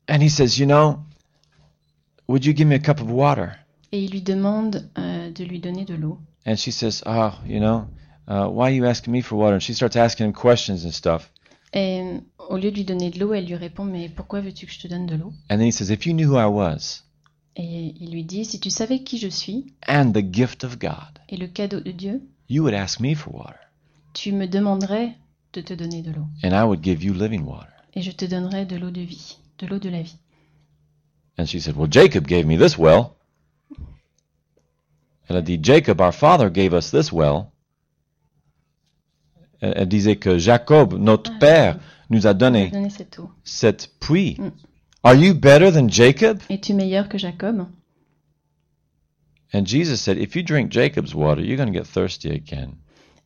and 0.08 0.22
he 0.22 0.30
says, 0.30 0.58
"You 0.58 0.64
know, 0.64 1.00
would 2.28 2.46
you 2.46 2.54
give 2.56 2.66
me 2.66 2.76
a 2.76 2.78
cup 2.78 3.00
of 3.02 3.10
water?" 3.10 3.50
Et 3.92 4.02
il 4.02 4.10
lui 4.12 4.22
demande 4.22 4.88
euh, 4.96 5.30
de 5.30 5.44
lui 5.44 5.60
donner 5.60 5.84
de 5.84 5.94
l'eau. 5.96 6.18
And 6.46 6.56
she 6.56 6.72
says, 6.72 7.02
"Oh, 7.04 7.32
you 7.46 7.60
know, 7.60 7.84
uh, 8.28 8.48
why 8.48 8.68
are 8.68 8.74
you 8.74 8.86
asking 8.86 9.12
me 9.12 9.20
for 9.20 9.36
water?" 9.38 9.56
And 9.56 9.60
she 9.60 9.74
starts 9.74 9.96
asking 9.96 10.28
him 10.28 10.32
questions 10.32 10.86
and 10.86 10.92
stuff. 10.92 11.30
Et 11.74 12.00
euh, 12.00 12.18
au 12.48 12.56
lieu 12.56 12.70
de 12.70 12.76
lui 12.76 12.84
donner 12.84 13.10
de 13.10 13.18
l'eau, 13.18 13.34
elle 13.34 13.44
lui 13.46 13.56
répond 13.56 13.84
Mais 13.84 14.08
pourquoi 14.08 14.40
veux-tu 14.40 14.64
que 14.66 14.72
je 14.72 14.80
te 14.80 14.88
donne 14.88 15.04
de 15.04 15.16
l'eau? 15.16 15.34
And 15.50 15.58
then 15.58 15.66
he 15.66 15.72
says, 15.72 15.90
"If 15.90 16.06
you 16.06 16.14
knew 16.14 16.30
who 16.32 16.38
I 16.38 16.46
was 16.46 17.02
Et 17.56 17.94
il 18.00 18.10
lui 18.12 18.24
dit 18.24 18.44
Si 18.44 18.58
tu 18.60 18.70
savais 18.70 19.02
qui 19.02 19.18
je 19.18 19.28
suis 19.28 19.66
and 19.88 20.12
the 20.12 20.24
gift 20.32 20.64
of 20.64 20.78
God, 20.78 21.18
et 21.28 21.36
le 21.36 21.46
cadeau 21.46 21.80
de 21.80 21.90
Dieu, 21.92 22.22
you 22.48 22.62
would 22.62 22.74
ask 22.74 22.98
me 23.00 23.14
for 23.14 23.34
water, 23.34 23.58
tu 24.14 24.32
me 24.32 24.46
demanderais 24.46 25.16
de 25.52 25.60
te 25.60 25.74
donner 25.74 26.02
de 26.02 26.12
l'eau. 26.12 26.26
and 26.42 26.50
I 26.52 26.62
would 26.64 26.82
give 26.82 27.02
you 27.04 27.12
living 27.12 27.42
water." 27.44 27.68
Et 27.94 28.00
je 28.02 28.10
te 28.10 28.24
donnerais 28.24 28.64
de 28.64 28.76
l'eau 28.76 28.90
de 28.90 29.02
vie, 29.02 29.36
de 29.58 29.66
l'eau 29.66 29.78
de 29.78 29.90
la 29.90 30.00
vie. 30.02 30.16
And 31.38 31.44
she 31.46 31.60
said, 31.60 31.76
"Well, 31.76 31.90
Jacob 31.90 32.26
gave 32.26 32.46
me 32.46 32.56
this 32.56 32.78
well." 32.78 33.10
Elle 35.28 35.36
a 35.36 35.42
dit, 35.42 35.60
Jacob, 35.62 36.00
our 36.00 36.12
father, 36.12 36.50
gave 36.50 36.74
us 36.74 36.90
this 36.90 37.10
well. 37.12 37.46
Elle, 39.60 39.72
elle 39.76 39.88
disait 39.88 40.16
que 40.16 40.36
Jacob, 40.36 40.94
notre 40.94 41.30
Ah, 41.34 41.38
père, 41.38 41.78
nous 42.10 42.26
a 42.26 42.34
donné 42.34 42.70
cette 42.90 43.18
eau. 43.18 43.30
cette. 43.44 43.90
Mm. 44.10 44.50
Are 45.04 45.16
you 45.16 45.34
better 45.34 45.70
than 45.72 45.88
Jacob? 45.88 46.42
Es-tu 46.48 46.74
meilleur 46.74 47.08
que 47.08 47.18
Jacob? 47.18 47.66
And 49.52 49.66
Jesus 49.66 50.00
said, 50.00 50.16
If 50.16 50.36
you 50.36 50.42
drink 50.42 50.70
Jacob's 50.70 51.14
water, 51.14 51.42
you're 51.42 51.56
going 51.56 51.72
to 51.72 51.78
get 51.78 51.86
thirsty 51.86 52.30
again. 52.30 52.78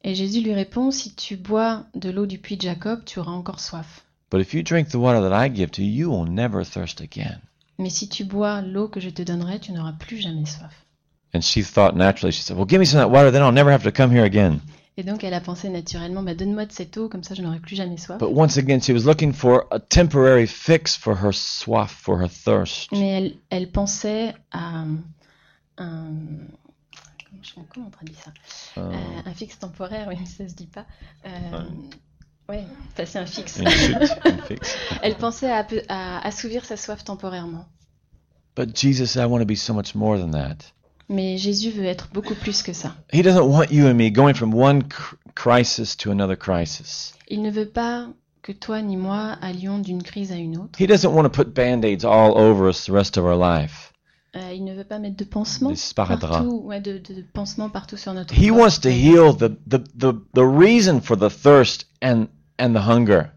Et 0.03 0.15
Jésus 0.15 0.41
lui 0.41 0.55
répond, 0.55 0.91
si 0.91 1.11
tu 1.15 1.37
bois 1.37 1.85
de 1.95 2.11
l'eau 2.11 2.27
du 2.27 2.39
puits 2.39 2.57
de 2.57 2.63
Jacob, 2.63 3.05
tu 3.05 3.19
auras 3.19 3.33
encore 3.33 3.61
soif. 3.61 4.05
But 4.31 4.41
if 4.41 4.55
you 4.55 4.63
drink 4.63 4.89
the 4.89 4.99
water 4.99 5.21
that 5.21 5.33
I 5.33 5.49
give 5.49 5.71
to 5.73 5.83
you, 5.83 5.91
you 5.91 6.11
will 6.11 6.27
never 6.27 6.65
thirst 6.65 7.01
again. 7.01 7.41
Mais 7.79 7.91
si 7.91 8.09
tu 8.09 8.25
bois 8.25 8.63
l'eau 8.63 8.89
que 8.89 9.01
je 9.01 9.11
te 9.11 9.23
donnerai, 9.23 9.61
tu 9.61 9.73
n'auras 9.73 9.93
plus 9.99 10.19
jamais 10.19 10.47
soif. 10.47 10.73
And 11.35 11.43
she 11.43 11.63
thought 11.63 11.95
naturally, 11.95 12.33
she 12.33 12.43
said, 12.43 12.57
Well, 12.57 12.67
give 12.67 12.81
me 12.81 12.87
some 12.87 13.01
of 13.01 13.11
that 13.11 13.15
water, 13.15 13.31
then 13.31 13.43
I'll 13.43 13.53
never 13.53 13.71
have 13.71 13.83
to 13.83 13.93
come 13.93 14.11
here 14.11 14.25
again. 14.25 14.63
Et 14.99 15.03
donc 15.03 15.25
elle 15.25 15.35
a 15.35 15.41
pensé 15.43 15.69
naturellement, 15.69 16.23
bah, 16.23 16.35
donne-moi 16.35 16.65
de 16.65 16.73
cette 16.73 16.97
eau, 16.97 17.09
comme 17.11 17.23
ça 17.23 17.35
je 17.35 17.43
n'aurai 17.43 17.61
plus 17.61 17.77
jamais 17.77 17.99
soif. 17.99 18.19
But 18.19 18.31
once 18.35 18.57
again, 18.57 18.81
she 18.81 18.91
was 18.91 19.05
looking 19.05 19.33
for 19.35 19.67
a 19.71 19.79
temporary 19.79 20.47
fix 20.47 20.97
for 20.97 21.15
her 21.23 21.33
soif, 21.33 21.91
for 21.91 22.19
her 22.23 22.29
thirst. 22.29 22.91
Mais 22.93 23.09
elle, 23.11 23.35
elle 23.51 23.71
pensait 23.71 24.35
à 24.53 24.85
un... 24.85 24.97
comment, 25.77 27.43
je- 27.43 27.55
comment 27.75 27.87
on 27.89 27.91
traduit 27.91 28.15
ça? 28.17 28.31
Uh, 28.81 28.81
Euh, 28.95 29.23
Un 29.27 29.35
fixe 29.35 29.59
temporaire, 29.59 30.09
oui, 30.09 30.17
ça 30.27 30.49
se 30.49 30.55
dit 30.55 30.67
pas. 30.67 30.87
Euh, 31.27 31.31
ouais, 32.49 32.65
c'est 33.05 33.17
un 33.19 33.27
fixe. 33.27 33.61
elle 35.03 35.17
pensait 35.17 35.51
à, 35.51 35.67
assouvir 36.27 36.65
sa 36.65 36.79
soif 36.79 37.05
temporairement. 37.05 37.67
But 38.57 38.75
Jesus 38.75 39.17
I 39.17 39.27
want 39.27 39.41
to 39.41 39.45
be 39.47 39.57
so 39.57 39.75
much 39.75 39.95
more 39.95 40.19
than 40.19 40.31
that. 40.31 40.73
Mais 41.09 41.37
Jésus 41.39 41.71
veut 41.71 41.85
être 41.85 42.09
beaucoup 42.13 42.35
plus 42.35 42.63
que 42.63 42.73
ça. 42.73 42.95
He 43.13 43.23
doesn't 43.23 43.45
want 43.49 43.67
you 43.71 43.87
and 43.87 43.95
me 43.95 44.11
going 44.11 44.35
from 44.35 44.53
one 44.55 44.83
cr- 44.85 45.15
crisis 45.35 45.97
to 45.97 46.11
another 46.11 46.37
crisis. 46.37 47.15
Il 47.29 47.43
ne 47.43 47.51
veut 47.51 47.69
pas 47.69 48.09
que 48.43 48.53
toi 48.53 48.81
ni 48.83 48.97
moi 48.97 49.37
allions 49.41 49.79
d'une 49.79 50.03
crise 50.03 50.33
à 50.33 50.37
une 50.37 50.57
autre. 50.59 50.81
He 50.81 50.87
doesn't 50.87 51.13
want 51.13 51.25
to 51.25 51.31
put 51.31 51.55
band-aids 51.55 52.05
all 52.05 52.33
over 52.37 52.69
us 52.69 52.85
the 52.87 52.91
rest 52.91 53.17
of 53.17 53.25
our 53.25 53.37
life. 53.37 53.93
Euh, 54.35 54.53
il 54.53 54.65
ne 54.65 54.75
veut 54.75 54.85
pas 54.85 54.99
mettre 54.99 55.17
de 55.17 55.25
pansements 55.25 55.73
partout, 55.95 56.61
ouais, 56.65 56.81
de, 56.81 56.99
de- 56.99 57.15
de 57.15 57.25
pansements 57.33 57.71
partout 57.71 57.97
sur 57.97 58.13
notre 58.13 58.35
He 58.35 58.49
corps. 58.49 58.59
wants 58.59 58.79
to 58.83 58.91
heal 58.91 59.33
the, 59.35 59.49
the, 59.67 59.79
the, 59.99 60.13
the 60.35 60.43
reason 60.45 61.01
for 61.01 61.17
the 61.17 61.31
thirst 61.31 61.87
and, 62.03 62.27
and 62.59 62.75
the 62.75 62.87
hunger. 62.87 63.31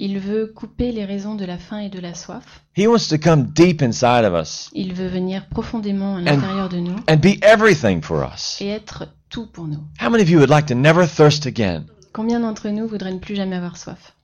Il 0.00 0.18
veut 0.20 0.46
couper 0.54 0.92
les 0.92 1.04
raisons 1.04 1.34
de 1.34 1.44
la 1.44 1.58
faim 1.58 1.78
et 1.80 1.88
de 1.88 1.98
la 1.98 2.14
soif. 2.14 2.44
He 2.76 2.86
wants 2.86 3.08
to 3.08 3.18
come 3.18 3.46
deep 3.52 3.82
inside 3.82 4.24
of 4.24 4.32
us 4.40 4.70
Il 4.72 4.94
veut 4.94 5.08
venir 5.08 5.46
profondément 5.48 6.16
à 6.16 6.20
l'intérieur 6.20 6.68
de 6.68 6.78
nous 6.78 6.96
and 7.08 7.16
be 7.16 7.36
everything 7.42 8.00
for 8.00 8.22
us. 8.32 8.58
et 8.60 8.68
être 8.68 9.08
tout 9.28 9.46
pour 9.46 9.66
nous. 9.66 9.82
How 10.00 10.08
many 10.08 10.22
of 10.22 10.30
you 10.30 10.38
would 10.38 10.50
like 10.50 10.66
to 10.66 10.74
never 10.74 11.06
thirst 11.06 11.46
again? 11.46 11.86
Combien 12.12 12.40
d'entre 12.40 12.68
nous 12.68 12.86
voudraient 12.86 13.12
ne 13.12 13.18
plus 13.18 13.34
jamais 13.34 13.56
avoir 13.56 13.76
soif? 13.76 14.14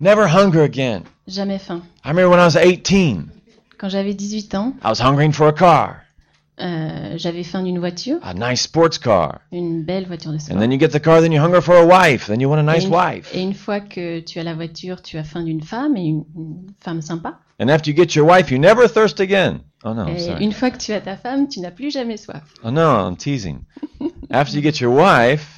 Never 0.00 0.26
hunger 0.28 0.62
again? 0.62 1.02
Jamais 1.26 1.58
faim. 1.58 1.82
I 2.04 2.08
remember 2.10 2.30
when 2.30 2.40
I 2.40 2.44
was 2.44 2.56
18, 2.56 3.26
Quand 3.78 3.88
j'avais 3.90 4.14
18 4.14 4.54
ans, 4.54 4.74
I 4.82 4.88
was 4.88 5.00
hungering 5.00 5.32
for 5.32 5.46
a 5.48 5.52
car, 5.52 6.02
euh, 6.60 7.14
j'avais 7.16 7.42
faim 7.42 7.62
d'une 7.62 7.78
voiture, 7.78 8.18
a 8.22 8.34
nice 8.34 8.62
sports 8.62 8.98
car. 9.02 9.40
une 9.52 9.84
belle 9.84 10.06
voiture 10.06 10.32
de 10.32 10.38
sport. 10.38 10.56
And 10.56 10.60
then 10.60 10.72
you 10.72 10.78
get 10.78 10.88
the 10.88 11.00
car, 11.00 11.20
then 11.20 11.32
you 11.32 11.40
hunger 11.40 11.60
for 11.60 11.76
a 11.76 11.84
wife, 11.84 12.26
then 12.26 12.40
you 12.40 12.48
want 12.48 12.58
a 12.58 12.62
nice 12.62 12.84
et, 12.84 12.86
une, 12.86 12.94
wife. 12.94 13.34
et 13.34 13.42
une 13.42 13.54
fois 13.54 13.80
que 13.80 14.20
tu 14.20 14.38
as 14.38 14.42
la 14.42 14.54
voiture, 14.54 15.02
tu 15.02 15.18
as 15.18 15.24
faim 15.24 15.42
d'une 15.42 15.62
femme 15.62 15.96
et 15.96 16.04
une, 16.04 16.24
une 16.36 16.66
femme 16.80 17.00
sympa. 17.02 17.38
And 17.60 17.68
after 17.68 17.90
you 17.90 17.96
get 17.96 18.14
your 18.14 18.28
wife, 18.28 18.50
you 18.50 18.58
never 18.58 18.88
thirst 18.88 19.20
again. 19.20 19.60
Oh 19.84 19.94
no, 19.94 20.06
et 20.06 20.18
sorry. 20.18 20.44
une 20.44 20.52
fois 20.52 20.70
que 20.70 20.78
tu 20.78 20.92
as 20.92 21.00
ta 21.00 21.16
femme, 21.16 21.48
tu 21.48 21.60
n'as 21.60 21.70
plus 21.70 21.92
jamais 21.92 22.16
soif. 22.16 22.42
Oh 22.64 22.70
no, 22.70 23.08
I'm 23.08 23.16
teasing. 23.16 23.60
After 24.30 24.56
you 24.56 24.62
get 24.62 24.80
your 24.80 24.92
wife, 24.92 25.57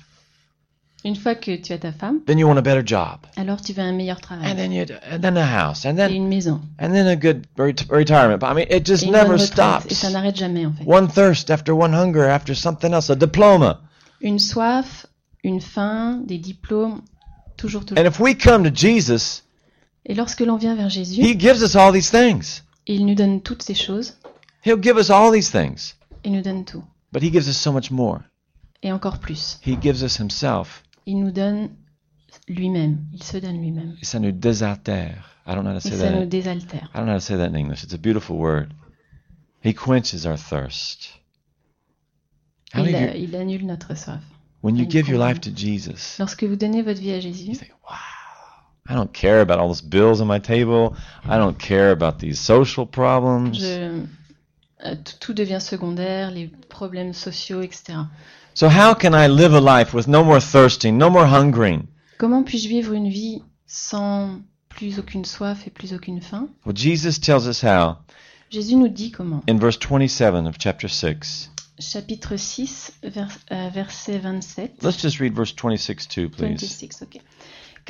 Une 1.02 1.16
fois 1.16 1.34
que 1.34 1.56
tu 1.56 1.72
as 1.72 1.78
ta 1.78 1.92
femme, 1.92 2.20
then 2.26 2.38
you 2.38 2.46
want 2.46 2.58
a 2.58 2.62
better 2.62 2.82
job, 2.84 3.20
alors 3.36 3.62
tu 3.62 3.72
veux 3.72 3.82
un 3.82 3.92
meilleur 3.92 4.20
travail 4.20 4.50
and 4.50 4.56
then 4.56 4.70
you, 4.70 4.84
and 5.10 5.20
then 5.20 5.38
a 5.38 5.46
house, 5.46 5.86
and 5.86 5.92
et 5.92 5.96
then 5.96 6.12
une 6.12 6.28
maison 6.28 6.60
and 6.78 6.90
then 6.92 7.06
a 7.06 7.16
good 7.16 7.46
ret- 7.56 7.86
retirement. 7.88 8.38
But 8.38 8.50
I 8.50 8.54
mean, 8.54 8.66
it 8.68 8.84
just 8.84 9.04
et 9.04 9.06
une 9.06 9.12
never 9.12 9.32
retraite. 9.32 9.86
Et 9.86 9.94
stops. 9.94 9.94
ça 9.94 10.10
n'arrête 10.10 10.36
jamais 10.36 10.66
en 10.66 10.72
fait. 10.72 10.84
One 10.84 11.08
thirst 11.08 11.50
after 11.50 11.72
one 11.72 11.94
hunger 11.94 12.24
after 12.24 12.54
something 12.54 12.92
else, 12.92 13.08
a 13.08 13.14
diploma. 13.14 13.80
Une 14.20 14.38
soif, 14.38 15.06
une 15.42 15.62
faim, 15.62 16.20
des 16.26 16.36
diplômes, 16.36 17.00
toujours, 17.56 17.86
toujours. 17.86 17.98
And 17.98 18.06
if 18.06 18.20
we 18.20 18.36
come 18.36 18.62
to 18.64 18.70
Jesus, 18.74 19.42
Et 20.04 20.14
lorsque 20.14 20.40
l'on 20.40 20.56
vient 20.58 20.74
vers 20.74 20.90
Jésus, 20.90 21.22
He 21.22 21.34
gives 21.38 21.62
us 21.62 21.76
all 21.76 21.92
these 21.94 22.10
things. 22.10 22.62
il 22.86 23.06
nous 23.06 23.14
donne 23.14 23.40
toutes 23.40 23.62
ces 23.62 23.74
choses, 23.74 24.18
He'll 24.66 24.82
give 24.82 24.98
us 24.98 25.08
all 25.08 25.32
these 25.32 25.50
things. 25.50 25.94
il 26.24 26.32
nous 26.32 26.42
donne 26.42 26.66
tout. 26.66 26.84
But 27.10 27.22
He 27.22 27.32
gives 27.32 27.48
us 27.48 27.56
so 27.56 27.72
much 27.72 27.90
more. 27.90 28.18
Et 28.82 28.92
encore 28.92 29.18
plus. 29.18 29.58
He 29.66 29.76
gives 29.80 30.02
us 30.02 30.18
Himself. 30.18 30.82
Il 31.06 31.18
nous 31.20 31.30
donne 31.30 31.70
lui-même. 32.48 32.98
Il 33.12 33.22
se 33.22 33.36
donne 33.38 33.60
lui-même. 33.60 33.96
Et 34.00 34.04
ça 34.04 34.18
nous 34.18 34.32
désaltère. 34.32 35.36
I 35.46 35.54
don't 35.54 35.62
know 35.64 35.70
how 35.74 35.80
to 35.80 35.88
Et 35.88 35.90
say 35.90 35.96
ça 35.98 36.10
nous 36.10 36.20
that. 36.20 36.26
désaltère. 36.26 36.90
I 36.94 36.98
don't 36.98 37.06
know 37.06 37.12
how 37.12 37.18
to 37.18 37.24
say 37.24 37.36
that 37.36 37.46
in 37.48 37.54
English. 37.56 37.82
It's 37.82 37.94
a 37.94 37.98
beautiful 37.98 38.36
word. 38.36 38.72
He 39.62 39.74
quenches 39.74 40.24
our 40.26 40.36
thirst. 40.38 41.18
How 42.72 42.84
Il, 42.84 42.92
many 42.92 43.08
of 43.08 43.14
you, 43.16 43.24
il 43.24 43.36
annule 43.36 43.66
notre 43.66 43.94
soif. 43.96 44.20
when 44.62 44.76
you 44.76 44.84
il 44.84 44.90
give 44.90 45.08
your 45.08 45.18
life 45.18 45.40
to 45.40 45.50
Jesus, 45.50 46.18
Lorsque 46.18 46.44
vous 46.44 46.56
donnez 46.56 46.82
votre 46.82 47.00
vie 47.00 47.10
à 47.12 47.16
you 47.16 47.22
Jésus, 47.22 47.52
think, 47.56 47.72
wow, 47.88 47.96
I 48.88 48.94
don't 48.94 49.12
care 49.12 49.40
about 49.40 49.58
all 49.58 49.68
those 49.68 49.82
bills 49.82 50.20
on 50.20 50.26
my 50.26 50.38
table. 50.40 50.94
I 51.24 51.36
don't 51.38 51.58
care 51.58 51.90
about 51.90 52.18
these 52.20 52.38
social 52.38 52.86
problems. 52.86 53.58
je, 53.58 54.02
euh, 54.84 54.94
tout, 55.20 55.32
devient 55.34 55.60
secondaire, 55.60 56.30
les 56.30 56.48
problèmes 56.68 57.12
sociaux, 57.12 57.62
etc. 57.62 57.98
So 58.54 58.68
how 58.68 58.94
can 58.94 59.12
I 59.14 59.28
live 59.28 59.54
a 59.54 59.60
life 59.60 59.94
with 59.94 60.06
no 60.08 60.24
more 60.24 60.40
thirsting, 60.40 60.98
no 60.98 61.10
more 61.10 61.26
hungering? 61.26 61.86
Comment 62.18 62.42
puis-je 62.42 62.68
vivre 62.68 62.92
une 62.92 63.08
vie 63.08 63.42
sans 63.66 64.40
plus 64.68 64.98
aucune 64.98 65.24
soif 65.24 65.66
et 65.66 65.70
plus 65.70 65.92
aucune 65.92 66.20
faim? 66.20 66.48
Well, 66.66 66.76
Jesus 66.76 67.18
tells 67.20 67.46
us 67.46 67.62
how 67.62 67.98
Jésus 68.50 68.76
nous 68.76 68.88
dit 68.88 69.10
comment. 69.12 69.42
in 69.48 69.58
verse 69.58 69.78
27 69.78 70.46
of 70.46 70.56
chapter 70.58 70.88
6. 70.88 71.50
Chapitre 71.78 72.36
6, 72.36 72.92
vers- 73.02 73.38
euh, 73.52 73.70
verset 73.72 74.18
27. 74.18 74.82
Let's 74.82 75.00
just 75.00 75.18
read 75.18 75.34
verse 75.34 75.54
26 75.54 76.06
too, 76.08 76.28
please. 76.28 76.58
26, 76.58 77.02
ok. 77.02 77.20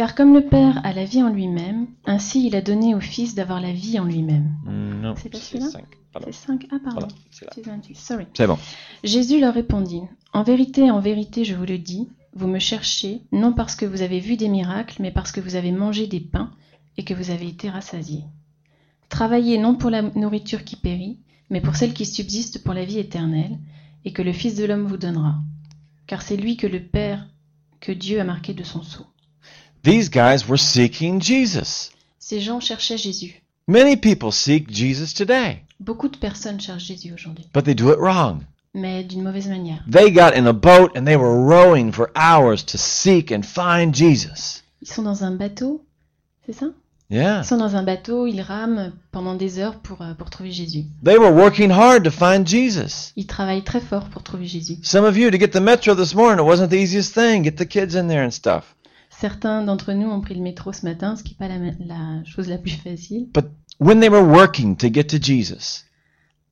Car 0.00 0.14
comme 0.14 0.32
le 0.32 0.46
Père 0.46 0.80
a 0.82 0.94
la 0.94 1.04
vie 1.04 1.22
en 1.22 1.28
lui-même, 1.28 1.86
ainsi 2.06 2.46
il 2.46 2.56
a 2.56 2.62
donné 2.62 2.94
au 2.94 3.00
Fils 3.00 3.34
d'avoir 3.34 3.60
la 3.60 3.70
vie 3.70 3.98
en 3.98 4.06
lui-même. 4.06 4.50
Non, 4.64 5.14
C'est 5.14 5.28
pas 5.28 5.36
c'est 5.36 5.58
celui-là 5.58 5.68
5. 5.68 5.84
Pardon. 6.10 6.28
C'est 6.30 6.46
5 6.46 6.66
Ah, 6.70 6.78
pardon. 6.82 7.00
Voilà, 7.00 7.14
c'est 7.30 7.44
là. 7.44 7.50
C'est 7.54 7.66
28, 7.66 7.94
sorry. 7.96 8.26
C'est 8.32 8.46
bon. 8.46 8.56
Jésus 9.04 9.40
leur 9.40 9.52
répondit 9.52 10.00
En 10.32 10.42
vérité, 10.42 10.90
en 10.90 11.00
vérité, 11.00 11.44
je 11.44 11.54
vous 11.54 11.66
le 11.66 11.76
dis, 11.76 12.08
vous 12.32 12.46
me 12.46 12.58
cherchez, 12.58 13.20
non 13.30 13.52
parce 13.52 13.76
que 13.76 13.84
vous 13.84 14.00
avez 14.00 14.20
vu 14.20 14.38
des 14.38 14.48
miracles, 14.48 15.02
mais 15.02 15.10
parce 15.10 15.32
que 15.32 15.40
vous 15.42 15.54
avez 15.54 15.70
mangé 15.70 16.06
des 16.06 16.20
pains 16.20 16.50
et 16.96 17.04
que 17.04 17.12
vous 17.12 17.30
avez 17.30 17.48
été 17.48 17.68
rassasiés. 17.68 18.24
Travaillez 19.10 19.58
non 19.58 19.74
pour 19.74 19.90
la 19.90 20.00
nourriture 20.00 20.64
qui 20.64 20.76
périt, 20.76 21.18
mais 21.50 21.60
pour 21.60 21.76
celle 21.76 21.92
qui 21.92 22.06
subsiste 22.06 22.64
pour 22.64 22.72
la 22.72 22.86
vie 22.86 23.00
éternelle, 23.00 23.58
et 24.06 24.14
que 24.14 24.22
le 24.22 24.32
Fils 24.32 24.54
de 24.54 24.64
l'homme 24.64 24.86
vous 24.86 24.96
donnera. 24.96 25.34
Car 26.06 26.22
c'est 26.22 26.38
lui 26.38 26.56
que 26.56 26.66
le 26.66 26.80
Père, 26.80 27.28
que 27.80 27.92
Dieu 27.92 28.18
a 28.18 28.24
marqué 28.24 28.54
de 28.54 28.64
son 28.64 28.82
sceau. 28.82 29.04
These 29.82 30.10
guys 30.10 30.46
were 30.48 30.58
seeking 30.58 31.20
Jesus. 31.20 31.90
Ces 32.18 32.40
gens 32.40 32.60
cherchaient 32.60 32.98
Jésus. 32.98 33.40
Many 33.66 33.96
people 33.96 34.30
seek 34.32 34.70
Jesus 34.70 35.14
today, 35.14 35.62
Beaucoup 35.78 36.08
de 36.08 36.18
personnes 36.18 36.60
cherchent 36.60 36.86
Jésus 36.86 37.12
aujourd'hui, 37.14 37.46
but 37.54 37.64
they 37.64 37.74
do 37.74 37.90
it 37.90 37.98
wrong. 37.98 38.44
mais 38.74 39.02
d'une 39.04 39.22
mauvaise 39.22 39.48
manière. 39.48 39.82
They 39.90 40.10
got 40.12 40.34
in 40.36 40.46
a 40.46 40.52
boat 40.52 40.90
and 40.96 41.04
they 41.04 41.16
were 41.16 41.40
rowing 41.44 41.92
for 41.92 42.10
hours 42.14 42.64
to 42.66 42.78
seek 42.78 43.32
and 43.32 43.42
find 43.42 43.94
Jesus. 43.94 44.62
Ils 44.82 44.88
sont 44.88 45.02
dans 45.02 45.24
un 45.24 45.32
bateau, 45.32 45.84
c'est 46.46 46.52
ça? 46.52 46.66
Yeah. 47.10 47.40
Ils 47.40 47.44
sont 47.46 47.56
dans 47.56 47.74
un 47.74 47.82
bateau, 47.82 48.26
ils 48.26 48.40
rament 48.40 48.92
pendant 49.10 49.34
des 49.34 49.58
heures 49.58 49.80
pour, 49.80 50.00
euh, 50.02 50.14
pour 50.14 50.30
trouver 50.30 50.52
Jésus. 50.52 50.84
They 51.02 51.18
were 51.18 51.32
working 51.32 51.70
hard 51.70 52.04
to 52.04 52.10
find 52.10 52.46
Jesus. 52.46 53.12
Ils 53.16 53.26
travaillent 53.26 53.64
très 53.64 53.80
fort 53.80 54.04
pour 54.10 54.22
trouver 54.22 54.46
Jésus. 54.46 54.78
Some 54.82 55.04
of 55.04 55.16
you, 55.16 55.30
to 55.30 55.38
get 55.38 55.48
the 55.48 55.60
metro 55.60 55.94
this 55.94 56.14
morning, 56.14 56.38
it 56.44 56.46
wasn't 56.46 56.68
the 56.68 56.78
easiest 56.78 57.12
thing. 57.12 57.42
Get 57.42 57.56
the 57.56 57.66
kids 57.66 57.96
in 57.96 58.06
there 58.06 58.22
and 58.22 58.30
stuff. 58.30 58.76
Certains 59.20 59.62
d'entre 59.62 59.92
nous 59.92 60.08
ont 60.08 60.20
pris 60.20 60.34
le 60.34 60.40
métro 60.42 60.72
ce 60.72 60.84
matin, 60.86 61.16
ce 61.16 61.22
qui 61.22 61.36
n'est 61.38 61.48
pas 61.48 61.54
la, 61.54 61.72
la 61.86 62.24
chose 62.24 62.48
la 62.48 62.58
plus 62.58 62.70
facile. 62.72 63.28
But 63.34 63.46
when 63.78 64.00
they 64.00 64.08
were 64.08 64.24
working 64.26 64.76
to 64.76 64.88
get 64.92 65.04
to 65.04 65.18
Jesus, 65.20 65.84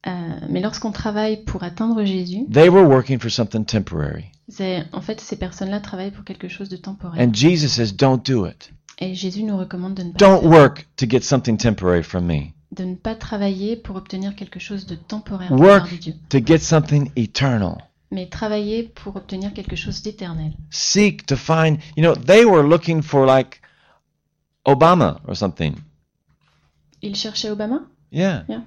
Euh, 0.07 0.11
mais 0.49 0.61
lorsqu'on 0.61 0.93
travaille 0.93 1.43
pour 1.45 1.65
atteindre 1.65 2.05
Jésus, 2.05 2.47
they 2.53 2.69
were 2.69 2.87
working 2.89 3.19
for 3.19 3.31
something 3.31 3.65
temporary. 3.65 4.27
en 4.93 5.01
fait, 5.01 5.21
ces 5.21 5.37
personnes-là 5.37 5.81
travaillent 5.81 6.13
pour 6.13 6.25
quelque 6.25 6.47
chose 6.49 6.69
de 6.69 6.77
temporaire. 6.77 7.21
And 7.21 7.35
Jesus 7.35 7.69
says, 7.69 7.93
don't 7.95 8.25
do 8.25 8.47
it. 8.47 8.73
Et 9.01 9.15
Jésus 9.15 9.43
nous 9.43 9.57
recommande 9.59 9.95
de 9.95 10.05
ne 10.05 10.13
pas, 10.13 10.19
Don't 10.19 10.43
le 10.45 10.51
faire, 10.51 10.61
work 10.61 10.87
to 10.97 11.07
get 11.09 11.23
something 11.23 11.57
temporary 11.57 12.03
from 12.05 12.27
me. 12.27 12.53
de 12.71 12.85
ne 12.85 12.95
pas 12.95 13.17
travailler 13.17 13.75
pour 13.77 13.97
obtenir 13.97 14.37
quelque 14.37 14.61
chose 14.61 14.87
de 14.87 14.95
temporaire 14.95 15.51
de 15.55 15.61
Work 15.61 15.99
Dieu, 15.99 16.15
to 16.29 16.39
get 16.45 16.59
something 16.59 17.11
eternal. 17.17 17.79
Mais 18.11 18.27
travailler 18.29 18.85
pour 18.85 19.17
obtenir 19.17 19.53
quelque 19.53 19.77
chose 19.77 20.03
d'éternel. 20.03 20.53
Seek 20.71 21.27
to 21.27 21.37
find, 21.37 21.79
you 21.97 22.03
know, 22.03 22.15
they 22.15 22.45
were 22.45 22.63
looking 22.67 23.03
for 23.03 23.27
like 23.27 23.61
Obama 24.67 25.21
or 25.27 25.35
something. 25.37 25.75
Ils 27.03 27.15
cherchaient 27.17 27.51
Obama? 27.51 27.87
Yeah. 28.11 28.45
Yeah. 28.49 28.63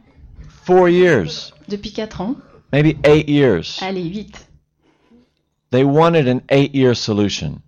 Four 0.66 0.90
years, 0.90 1.54
depuis 1.68 1.92
4 1.92 2.22
ans. 2.22 2.36
maybe 2.72 2.98
eight 3.04 3.28
years. 3.28 3.80
Allez, 3.82 4.10
vite 4.10 4.48
They 5.72 5.84
wanted 5.84 6.28
an 6.28 6.42
eight 6.50 6.76
year 6.76 6.94
solution 6.96 7.62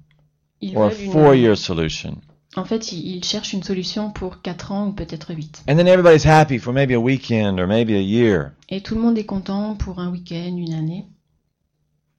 Ils 0.62 0.76
or 0.76 0.86
a 0.86 0.90
veulent 0.90 1.04
une- 1.06 1.12
four 1.12 1.36
year 1.36 1.56
solution. 1.58 2.18
En 2.56 2.66
fait, 2.66 2.92
il, 2.92 3.16
il 3.18 3.24
cherche 3.24 3.54
une 3.54 3.64
solution 3.64 4.12
pour 4.12 4.42
4 4.44 4.72
ans 4.72 4.88
ou 4.90 4.92
peut-être 4.94 5.34
8. 5.34 5.64
And 5.68 5.76
then 5.76 5.88
everybody's 5.88 6.24
happy 6.26 6.60
for 6.60 6.72
maybe 6.72 6.94
a 6.94 7.00
weekend 7.00 7.60
or 7.60 7.66
maybe 7.68 7.96
a 7.96 8.02
year. 8.02 8.52
Et 8.70 8.82
tout 8.82 8.94
le 8.96 9.02
monde 9.02 9.18
est 9.18 9.26
content 9.26 9.76
pour 9.76 10.00
un 10.00 10.12
week-end, 10.12 10.56
une 10.56 10.74
année. 10.74 11.06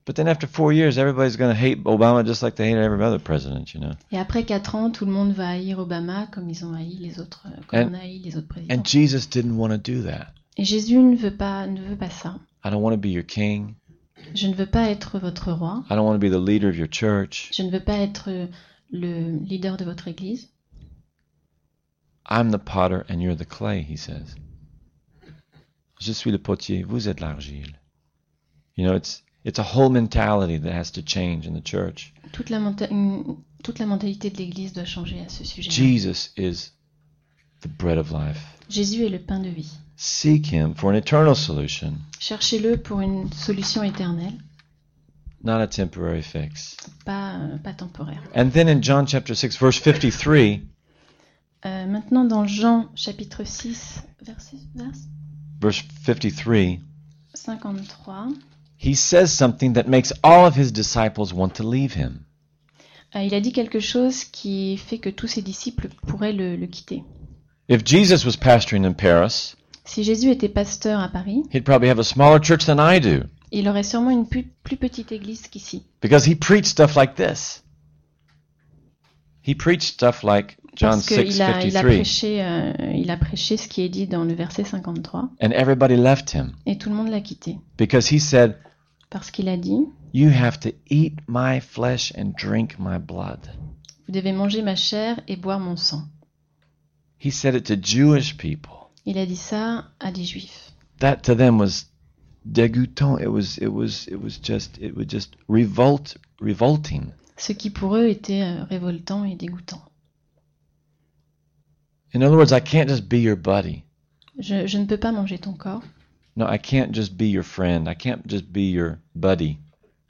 But 0.05 0.15
then 0.17 0.27
after 0.27 0.45
four 0.47 0.71
years, 0.71 0.97
everybody's 0.99 1.35
going 1.35 1.49
to 1.51 1.59
hate 1.59 1.83
Obama 1.83 2.23
just 2.23 2.43
like 2.43 2.55
they 2.55 2.69
hate 2.69 2.77
every 2.77 3.03
other 3.03 3.17
president, 3.19 3.73
you 3.73 3.79
know? 3.79 3.93
Et 4.11 4.19
après 4.19 4.45
4 4.45 4.75
ans, 4.75 4.91
tout 4.91 5.05
le 5.05 5.11
monde 5.11 5.31
va 5.33 5.49
haïr 5.49 5.79
Obama 5.79 6.27
comme 6.31 6.47
ils 6.47 6.63
ont 6.63 6.73
haï 6.75 6.95
les 6.99 7.19
autres, 7.19 7.47
euh, 7.47 7.61
comme 7.67 7.79
And- 7.79 7.89
on 7.89 7.93
a 7.95 8.01
haï 8.03 8.19
les 8.19 8.37
autres 8.37 8.47
présidents. 8.47 8.75
And 8.79 8.85
Jesus 8.85 9.25
didn't 9.27 9.57
want 9.57 9.69
to 9.69 9.77
do 9.79 10.03
that. 10.03 10.27
Et 10.57 10.63
Jésus 10.63 10.97
ne 10.99 11.15
veut 11.15 11.35
pas, 11.35 11.65
ne 11.65 11.81
veut 11.81 11.97
pas 11.97 12.11
ça. 12.11 12.39
I 12.63 12.69
don't 12.69 12.83
want 12.83 12.91
to 12.91 12.97
be 12.97 13.07
your 13.07 13.25
king. 13.25 13.73
Je 14.35 14.47
ne 14.47 14.53
veux 14.53 14.65
pas 14.67 14.89
être 14.89 15.17
votre 15.19 15.51
roi. 15.51 15.83
I 15.89 15.95
don't 15.95 16.05
want 16.05 16.13
to 16.13 16.19
be 16.19 16.29
the 16.31 16.39
leader 16.39 16.69
of 16.69 16.77
your 16.77 16.87
church. 16.89 17.49
Je 17.53 17.63
ne 17.63 17.71
veux 17.71 17.83
pas 17.83 17.97
être 17.97 18.29
le 18.91 19.39
leader 19.43 19.75
de 19.77 19.85
votre 19.85 20.07
église. 20.07 20.49
I'm 22.29 22.51
the 22.51 22.57
potter 22.59 23.05
and 23.09 23.21
you're 23.21 23.35
the 23.35 23.45
clay, 23.45 23.81
he 23.83 23.97
says. 23.97 24.35
Je 25.99 26.11
suis 26.11 26.31
le 26.31 26.37
potier, 26.39 26.83
vous 26.83 27.07
êtes 27.07 27.19
l'argile. 27.19 27.79
You 28.75 28.85
know, 28.85 28.95
it's 28.95 29.23
it's 29.45 29.59
a 29.59 29.63
whole 29.63 29.89
mentality 29.89 30.57
that 30.57 30.73
has 30.73 30.91
to 30.91 31.01
change 31.01 31.47
in 31.47 31.53
the 31.53 31.61
church. 31.63 32.13
Toute 32.33 32.49
la, 32.49 32.59
toute 33.63 33.79
la 33.79 33.85
mentalité 33.85 34.29
de 34.29 34.37
l'église 34.37 34.73
doit 34.73 34.85
changer 34.85 35.21
à 35.21 35.29
ce 35.29 35.43
sujet. 35.45 35.69
Jesus 35.71 36.31
is 36.35 36.71
the 37.61 37.69
bread 37.69 37.97
of 37.97 38.11
life. 38.11 38.41
Jésus 38.69 39.05
est 39.05 39.09
le 39.09 39.19
pain 39.19 39.39
de 39.39 39.49
vie. 39.49 39.71
Seek 39.97 40.47
him 40.51 40.73
for 40.73 40.91
an 40.91 40.95
eternal 40.95 41.35
solution, 41.35 41.93
Cherchez-le 42.19 42.75
pour 42.77 42.99
une 42.99 43.31
solution 43.31 43.81
éternelle, 43.81 44.33
not 45.41 45.61
a 45.61 45.67
temporary 45.67 46.21
fix. 46.21 46.75
pas, 47.05 47.35
euh, 47.37 47.57
pas 47.59 47.71
temporaire. 47.73 48.21
And 48.35 48.49
then 48.51 48.67
in 48.67 48.81
John 48.81 49.05
chapter 49.07 49.33
6 49.35 49.57
verse 49.57 49.79
53, 49.79 50.59
Euh, 51.65 51.87
maintenant, 51.87 52.25
dans 52.25 52.45
Jean 52.45 52.89
chapitre 52.95 53.43
6, 53.43 54.03
verset, 54.21 54.57
verse 54.75 54.99
verse 55.59 55.83
53, 56.03 56.79
53, 57.33 58.27
he 58.77 58.93
says 58.95 59.31
something 59.31 59.73
that 59.73 59.87
makes 59.87 60.11
all 60.23 60.45
of 60.45 60.55
his 60.55 60.71
disciples 60.71 61.33
want 61.33 61.53
to 61.55 61.63
leave 61.63 61.93
him. 61.95 62.25
euh, 63.15 63.21
il 63.23 63.33
a 63.33 63.39
dit 63.39 63.51
quelque 63.53 63.79
chose 63.79 64.23
qui 64.25 64.77
fait 64.77 64.97
que 64.99 65.09
tous 65.09 65.27
ses 65.27 65.41
disciples 65.41 65.87
pourraient 66.07 66.33
le, 66.33 66.55
le 66.55 66.67
quitter. 66.67 67.03
If 67.69 67.83
Jesus 67.85 68.25
was 68.25 68.35
pastoring 68.37 68.85
in 68.85 68.93
Paris, 68.93 69.55
Si 69.85 70.03
Jésus 70.03 70.31
était 70.31 70.49
pasteur 70.49 70.99
à 70.99 71.09
Paris, 71.09 71.43
he'd 71.53 71.63
probably 71.63 71.89
have 71.89 71.99
a 71.99 72.03
smaller 72.03 72.39
church 72.39 72.65
than 72.65 72.79
I 72.79 72.99
do 72.99 73.23
il 73.51 73.69
aurait 73.69 73.83
sûrement 73.83 74.09
une 74.11 74.27
plus, 74.27 74.43
plus 74.63 74.75
petite 74.75 75.11
église 75.11 75.47
qu'ici. 75.47 75.83
because 76.01 76.25
he 76.27 76.35
preached 76.35 76.65
stuff 76.67 76.95
like 76.95 77.15
this. 77.15 77.61
He 79.41 79.53
preached 79.55 79.93
stuff 79.93 80.23
like 80.23 80.57
John 80.75 80.91
Parce 80.91 81.05
qu'il 81.07 81.31
6 81.31 81.41
a, 81.41 81.63
il 81.63 81.77
a, 81.77 81.81
53 81.81 81.81
prêché, 81.81 82.43
euh, 82.43 82.73
il 82.95 83.09
a 83.09 83.17
prêché 83.17 83.57
ce 83.57 83.67
qui 83.67 83.81
est 83.81 83.89
dit 83.89 84.07
dans 84.07 84.23
le 84.23 84.33
verset 84.33 84.63
53, 84.63 85.29
and 85.41 85.51
everybody 85.51 85.95
left 85.95 86.33
him 86.33 86.53
et 86.65 86.77
tout 86.77 86.89
le 86.89 86.95
monde 86.95 87.09
l'a 87.09 87.21
quitté. 87.21 87.57
because 87.77 88.11
he 88.11 88.19
said, 88.19 88.57
Parce 89.09 89.31
qu'il 89.31 89.47
a 89.49 89.57
dit, 89.57 89.87
"You 90.13 90.29
have 90.29 90.59
to 90.59 90.69
eat 90.89 91.15
my 91.27 91.59
flesh 91.61 92.11
and 92.17 92.33
drink 92.37 92.75
my 92.79 92.99
blood." 92.99 93.39
vous 94.07 94.13
devez 94.13 94.31
manger 94.31 94.61
ma 94.61 94.75
chair 94.75 95.19
et 95.27 95.35
boire 95.35 95.59
mon 95.59 95.77
sang. 95.77 96.03
He 97.19 97.31
said 97.31 97.55
it 97.55 97.65
to 97.65 97.75
Jewish 97.75 98.37
people. 98.37 98.89
Il 99.05 99.17
a 99.17 99.25
dit 99.25 99.35
ça 99.35 99.85
à 99.99 100.11
des 100.11 100.23
juifs. 100.23 100.73
That 100.99 101.17
to 101.23 101.35
them 101.35 101.59
was 101.59 101.85
dégoûtant. 102.45 103.17
It 103.19 103.27
was 103.27 103.57
it 103.57 103.69
was 103.69 104.07
it 104.07 104.21
was 104.21 104.39
just 104.41 104.77
it 104.79 104.95
was 104.95 105.05
just 105.07 105.35
revolt 105.47 106.17
revolting. 106.39 107.11
Ce 107.37 107.51
qui 107.51 107.69
pour 107.69 107.95
eux 107.95 108.07
était 108.07 108.43
euh, 108.43 108.63
révoltant 108.65 109.25
et 109.25 109.35
dégoûtant. 109.35 109.81
In 112.15 112.23
other 112.23 112.37
words, 112.37 112.53
I 112.53 112.61
can't 112.61 112.87
just 112.89 113.09
be 113.09 113.19
your 113.19 113.35
buddy. 113.35 113.83
Je, 114.39 114.65
je 114.67 114.77
ne 114.77 114.85
peux 114.85 114.97
pas 114.97 115.11
manger 115.11 115.37
ton 115.37 115.53
corps. 115.53 115.83
No, 116.37 116.45
I 116.47 116.57
can't 116.57 116.91
just 116.93 117.17
be 117.17 117.25
your 117.25 117.43
friend. 117.43 117.87
I 117.89 117.93
can't 117.93 118.25
just 118.25 118.51
be 118.51 118.61
your 118.71 118.99
buddy. 119.15 119.59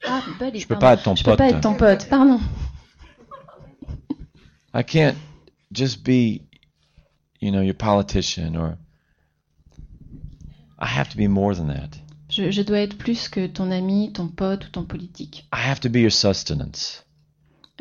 Ah, 0.08 0.24
buddy, 0.40 0.60
Je 0.60 0.68
peux 0.68 0.76
pardon. 0.76 0.86
pas 0.86 0.94
être 0.94 1.04
ton 1.04 1.16
Je 1.16 1.24
peux 1.24 1.32
pote. 1.32 1.38
pas 1.40 1.50
être 1.50 1.62
ton 1.62 1.76
pote, 1.76 2.08
pardon. 2.10 2.40
I 4.74 4.84
can't 4.84 5.18
just 5.72 6.04
be, 6.04 6.42
you 7.40 7.52
know, 7.52 7.62
your 7.62 7.74
politician 7.76 8.56
or. 8.56 8.78
I 10.78 10.86
have 10.88 11.10
to 11.10 11.18
be 11.18 11.28
more 11.28 11.56
than 11.56 11.68
that. 11.68 11.98
Je, 12.30 12.52
je 12.52 12.62
dois 12.62 12.80
être 12.82 12.98
plus 12.98 13.30
que 13.30 13.48
ton 13.48 13.72
ami, 13.72 14.12
ton 14.12 14.28
pote 14.28 14.66
ou 14.66 14.70
ton 14.70 14.84
politique. 14.86 15.48
I 15.54 15.58
have 15.68 15.80
to 15.80 15.90
be 15.90 15.98
your 16.02 16.12
sustenance. 16.12 17.04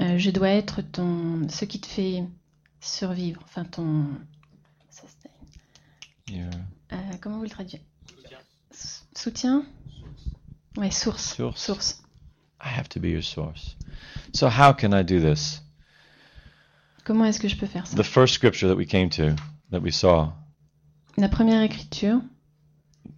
Euh, 0.01 0.17
je 0.19 0.31
dois 0.31 0.49
être 0.51 0.81
ton, 0.83 1.47
ce 1.49 1.65
qui 1.65 1.81
te 1.81 1.87
fait 1.87 2.25
survivre, 2.87 3.41
enfin 3.45 3.65
ton, 3.65 4.07
sustain. 4.91 5.31
Your 6.29 6.51
Euh, 6.93 6.97
comment 7.21 7.39
vous 7.39 7.45
le 7.45 7.51
traduisez? 7.51 7.83
S- 8.71 9.07
Soutien? 9.17 9.65
Ouais, 10.77 10.91
source. 10.91 11.35
Source. 11.37 11.61
Source. 11.61 12.03
I 12.61 12.69
have 12.69 12.89
to 12.91 13.01
be 13.01 13.07
your 13.09 13.23
source. 13.23 13.77
So 14.33 14.49
how 14.49 14.73
can 14.73 14.93
I 14.93 15.03
do 15.05 15.21
this? 15.21 15.63
Comment 17.05 17.27
est-ce 17.27 17.39
que 17.41 17.49
je 17.49 17.57
peux 17.57 17.67
faire 17.67 17.87
ça? 17.87 17.97
The 17.97 18.03
first 18.07 18.35
scripture 18.35 18.69
that 18.69 18.77
we 18.77 18.87
came 18.87 19.11
to, 19.11 19.35
that 19.71 19.81
we 19.81 19.93
saw, 19.93 20.33
La 21.17 21.29
première 21.29 21.63
écriture 21.63 22.21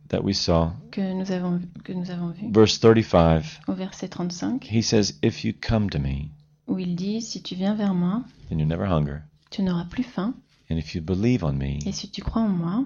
that 0.08 0.22
we 0.22 0.34
saw, 0.34 0.72
que 0.90 1.00
nous 1.14 1.30
avons, 1.30 1.60
que 1.84 1.92
nous 1.92 2.10
avons 2.10 2.30
vue, 2.30 2.50
verse 2.52 2.78
35, 2.80 3.44
au 3.68 3.74
verset 3.74 4.08
35, 4.08 4.64
he 4.70 4.82
says, 4.82 5.14
If 5.22 5.44
you 5.44 5.52
come 5.54 5.88
to 5.90 5.98
me, 5.98 6.30
où 6.66 6.78
il 6.78 6.94
dit 6.96 7.22
Si 7.22 7.42
tu 7.42 7.54
viens 7.54 7.74
vers 7.74 7.94
moi, 7.94 8.22
then 8.48 8.58
you 8.58 8.66
never 8.66 8.86
hunger. 8.86 9.22
Tu 9.56 9.62
n'auras 9.62 9.84
plus 9.86 10.04
faim, 10.04 10.34
And 10.70 10.76
if 10.76 10.94
you 10.94 11.00
believe 11.02 11.44
on 11.44 11.52
me, 11.52 11.78
et 11.86 11.92
si 11.92 12.10
tu 12.10 12.22
crois 12.22 12.42
en 12.42 12.48
moi, 12.48 12.84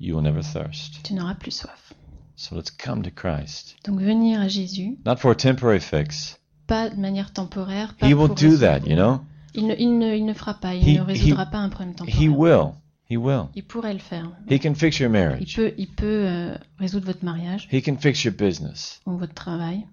you 0.00 0.14
will 0.16 0.22
never 0.24 0.42
thirst. 0.42 1.02
tu 1.04 1.14
n'auras 1.14 1.34
plus 1.36 1.52
soif. 1.52 1.92
So 2.36 2.56
let's 2.56 2.70
come 2.70 3.02
to 3.02 3.10
Christ. 3.10 3.76
Donc 3.86 4.00
venir 4.00 4.40
à 4.40 4.48
Jésus, 4.48 4.98
Not 5.06 5.16
for 5.16 5.30
a 5.30 5.34
temporary 5.36 5.80
fix. 5.80 6.38
pas 6.66 6.90
de 6.90 6.96
manière 7.00 7.32
temporaire, 7.32 7.94
pas 7.94 8.08
He 8.08 8.14
will 8.14 8.28
do 8.28 8.56
that, 8.58 8.80
you 8.86 8.96
know? 8.96 9.20
Il 9.54 9.66
ne, 9.66 9.74
il 9.78 9.98
ne, 9.98 10.14
il 10.16 10.24
ne 10.24 10.32
fera 10.32 10.54
pas, 10.54 10.74
il 10.74 10.82
He- 10.88 10.96
ne 10.98 11.02
résoudra 11.02 11.44
he- 11.44 11.50
pas 11.50 11.58
un 11.58 11.68
problème 11.68 11.92
He 12.08 12.26
temporaire. 12.26 12.38
will. 12.38 12.72
He 13.10 13.16
will. 13.18 13.48
Il 13.54 13.64
pourrait 13.64 13.92
le 13.92 13.98
faire. 14.00 14.30
He 14.50 14.58
can 14.58 14.74
fix 14.74 14.98
your 14.98 15.08
Il 15.08 15.12
marriage. 15.12 15.54
peut, 15.54 15.72
il 15.76 15.88
peut 15.88 16.06
euh, 16.26 16.56
résoudre 16.78 17.04
votre 17.06 17.24
mariage 17.24 17.68
He 17.70 17.82
can 17.82 17.96
fix 17.98 18.24
your 18.24 18.34
business. 18.34 19.00
ou 19.06 19.18
votre 19.18 19.34
travail. 19.34 19.86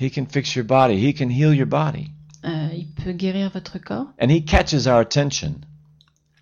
He 0.00 0.10
can 0.10 0.24
fix 0.26 0.54
your 0.56 0.64
body. 0.66 0.94
He 1.06 1.14
can 1.14 1.28
heal 1.28 1.54
your 1.54 1.66
body. 1.68 2.08
Euh, 2.44 2.68
il 2.76 2.86
peut 2.88 3.12
guérir 3.12 3.50
votre 3.50 3.78
corps 3.78 4.06
And 4.20 4.28
he 4.28 4.44
catches 4.44 4.86
our 4.86 4.98
attention. 4.98 5.54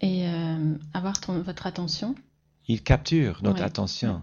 et 0.01 0.27
euh, 0.27 0.75
avoir 0.95 1.21
ton- 1.21 1.41
votre 1.43 1.67
attention. 1.67 2.15
Il 2.69 2.83
capture 2.83 3.39
notre 3.43 3.61
Ouais. 3.61 3.65
attention. 3.67 4.23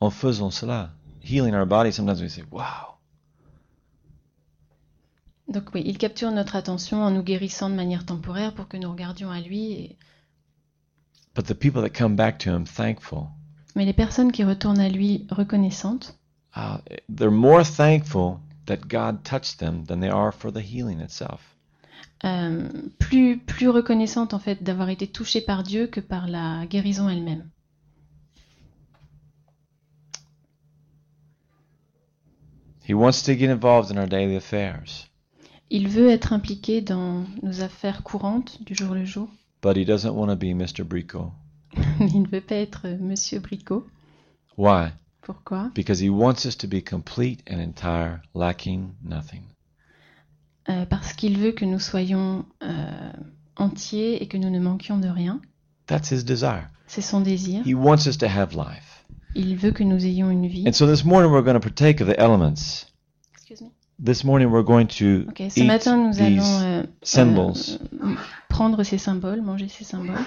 En 0.00 0.10
faisant 0.10 0.50
cela, 0.50 0.90
healing 1.22 1.54
our 1.54 1.66
body, 1.66 1.92
sometimes 1.92 2.20
we 2.22 2.30
say, 2.30 2.42
wow. 2.50 2.62
Donc 5.48 5.74
oui, 5.74 5.82
il 5.84 5.98
capture 5.98 6.30
notre 6.30 6.56
attention 6.56 7.02
en 7.02 7.10
nous 7.10 7.22
guérissant 7.22 7.68
de 7.68 7.74
manière 7.74 8.06
temporaire 8.06 8.54
pour 8.54 8.68
que 8.68 8.76
nous 8.76 8.90
regardions 8.90 9.30
à 9.30 9.40
lui. 9.40 9.72
et- 9.72 9.96
But 11.34 11.46
the 11.46 11.54
people 11.54 11.82
that 11.82 11.90
come 11.90 12.14
back 12.16 12.38
to 12.38 12.50
him 12.50 12.64
thankful, 12.64 13.24
Mais 13.74 13.84
les 13.86 13.92
personnes 13.94 14.32
qui 14.32 14.44
retournent 14.44 14.80
à 14.80 14.88
lui 14.88 15.26
reconnaissantes, 15.30 16.14
uh, 16.56 16.78
they're 17.14 17.30
more 17.30 17.64
thankful 17.64 18.36
that 18.66 18.88
God 18.88 19.24
touched 19.24 19.58
them 19.58 19.84
than 19.86 20.00
they 20.00 20.10
are 20.10 20.32
for 20.32 20.50
the 20.50 20.60
healing 20.60 21.00
itself. 21.00 21.52
euh, 22.24 22.68
plus, 22.98 23.38
plus 23.38 23.68
reconnaissantes 23.68 24.34
en 24.34 24.38
fait 24.38 24.62
d'avoir 24.62 24.88
été 24.88 25.06
touchées 25.06 25.40
par 25.40 25.62
Dieu 25.62 25.86
que 25.86 26.00
par 26.00 26.28
la 26.28 26.66
guérison 26.66 27.08
elle-même. 27.08 27.48
He 32.88 32.94
wants 32.94 33.22
to 33.24 33.34
get 33.34 33.48
involved 33.48 33.90
in 33.92 33.98
our 33.98 34.08
daily 34.08 34.36
affairs, 34.36 35.08
Il 35.70 35.88
veut 35.88 36.10
être 36.10 36.32
impliqué 36.32 36.80
dans 36.80 37.24
nos 37.42 37.62
affaires 37.62 38.02
courantes 38.02 38.62
du 38.62 38.74
jour 38.74 38.94
le 38.94 39.04
jour. 39.04 39.28
but 39.62 39.76
he 39.76 39.84
doesn't 39.84 40.14
want 40.14 40.28
to 40.28 40.36
be 40.36 40.52
Mr. 40.52 40.84
Brico. 40.84 41.32
Mais 42.00 42.10
il 42.12 42.22
ne 42.22 42.28
veut 42.28 42.40
pas 42.40 42.56
être 42.56 42.88
Monsieur 43.00 43.38
Bricot. 43.38 43.86
Why? 44.58 44.90
Pourquoi? 45.22 45.70
Because 45.74 46.02
he 46.02 46.08
wants 46.10 46.44
us 46.46 46.56
to 46.58 46.66
be 46.66 46.82
complete 46.82 47.42
and 47.48 47.58
entire, 47.60 48.20
lacking 48.34 48.92
nothing. 49.04 49.42
Euh, 50.68 50.84
Parce 50.86 51.12
qu'il 51.12 51.38
veut 51.38 51.52
que 51.52 51.64
nous 51.64 51.78
soyons 51.80 52.44
euh, 52.62 53.12
entiers 53.56 54.22
et 54.22 54.26
que 54.28 54.36
nous 54.36 54.50
ne 54.50 54.58
manquions 54.60 54.98
de 54.98 55.08
rien. 55.08 55.40
That's 55.86 56.10
his 56.10 56.24
desire. 56.24 56.68
C'est 56.86 57.02
son 57.02 57.20
désir. 57.20 57.62
He 57.66 57.74
wants 57.74 58.06
us 58.06 58.16
to 58.18 58.26
have 58.26 58.54
life. 58.54 59.04
Il 59.34 59.56
veut 59.56 59.72
que 59.72 59.82
nous 59.82 60.04
ayons 60.04 60.30
une 60.30 60.46
vie. 60.46 60.64
And 60.66 60.72
so 60.72 60.86
this 60.86 61.04
morning 61.04 61.30
we're 61.32 61.42
going 61.44 61.58
to 61.58 61.60
partake 61.60 62.00
of 62.00 62.08
the 62.08 62.18
elements. 62.18 62.86
Excuse 63.34 63.62
me. 63.62 63.70
This 63.98 64.24
morning 64.24 64.50
we're 64.50 64.64
going 64.64 64.86
to 64.98 65.26
Ok, 65.28 65.42
ce 65.50 65.60
eat 65.60 65.66
matin 65.66 65.96
nous 65.96 66.12
these 66.12 66.20
allons 66.22 66.62
euh, 66.62 66.82
symbols. 67.02 67.78
euh, 68.02 68.14
prendre 68.48 68.82
ces 68.84 68.98
symboles, 68.98 69.40
manger 69.42 69.68
ces 69.68 69.84
symboles. 69.84 70.18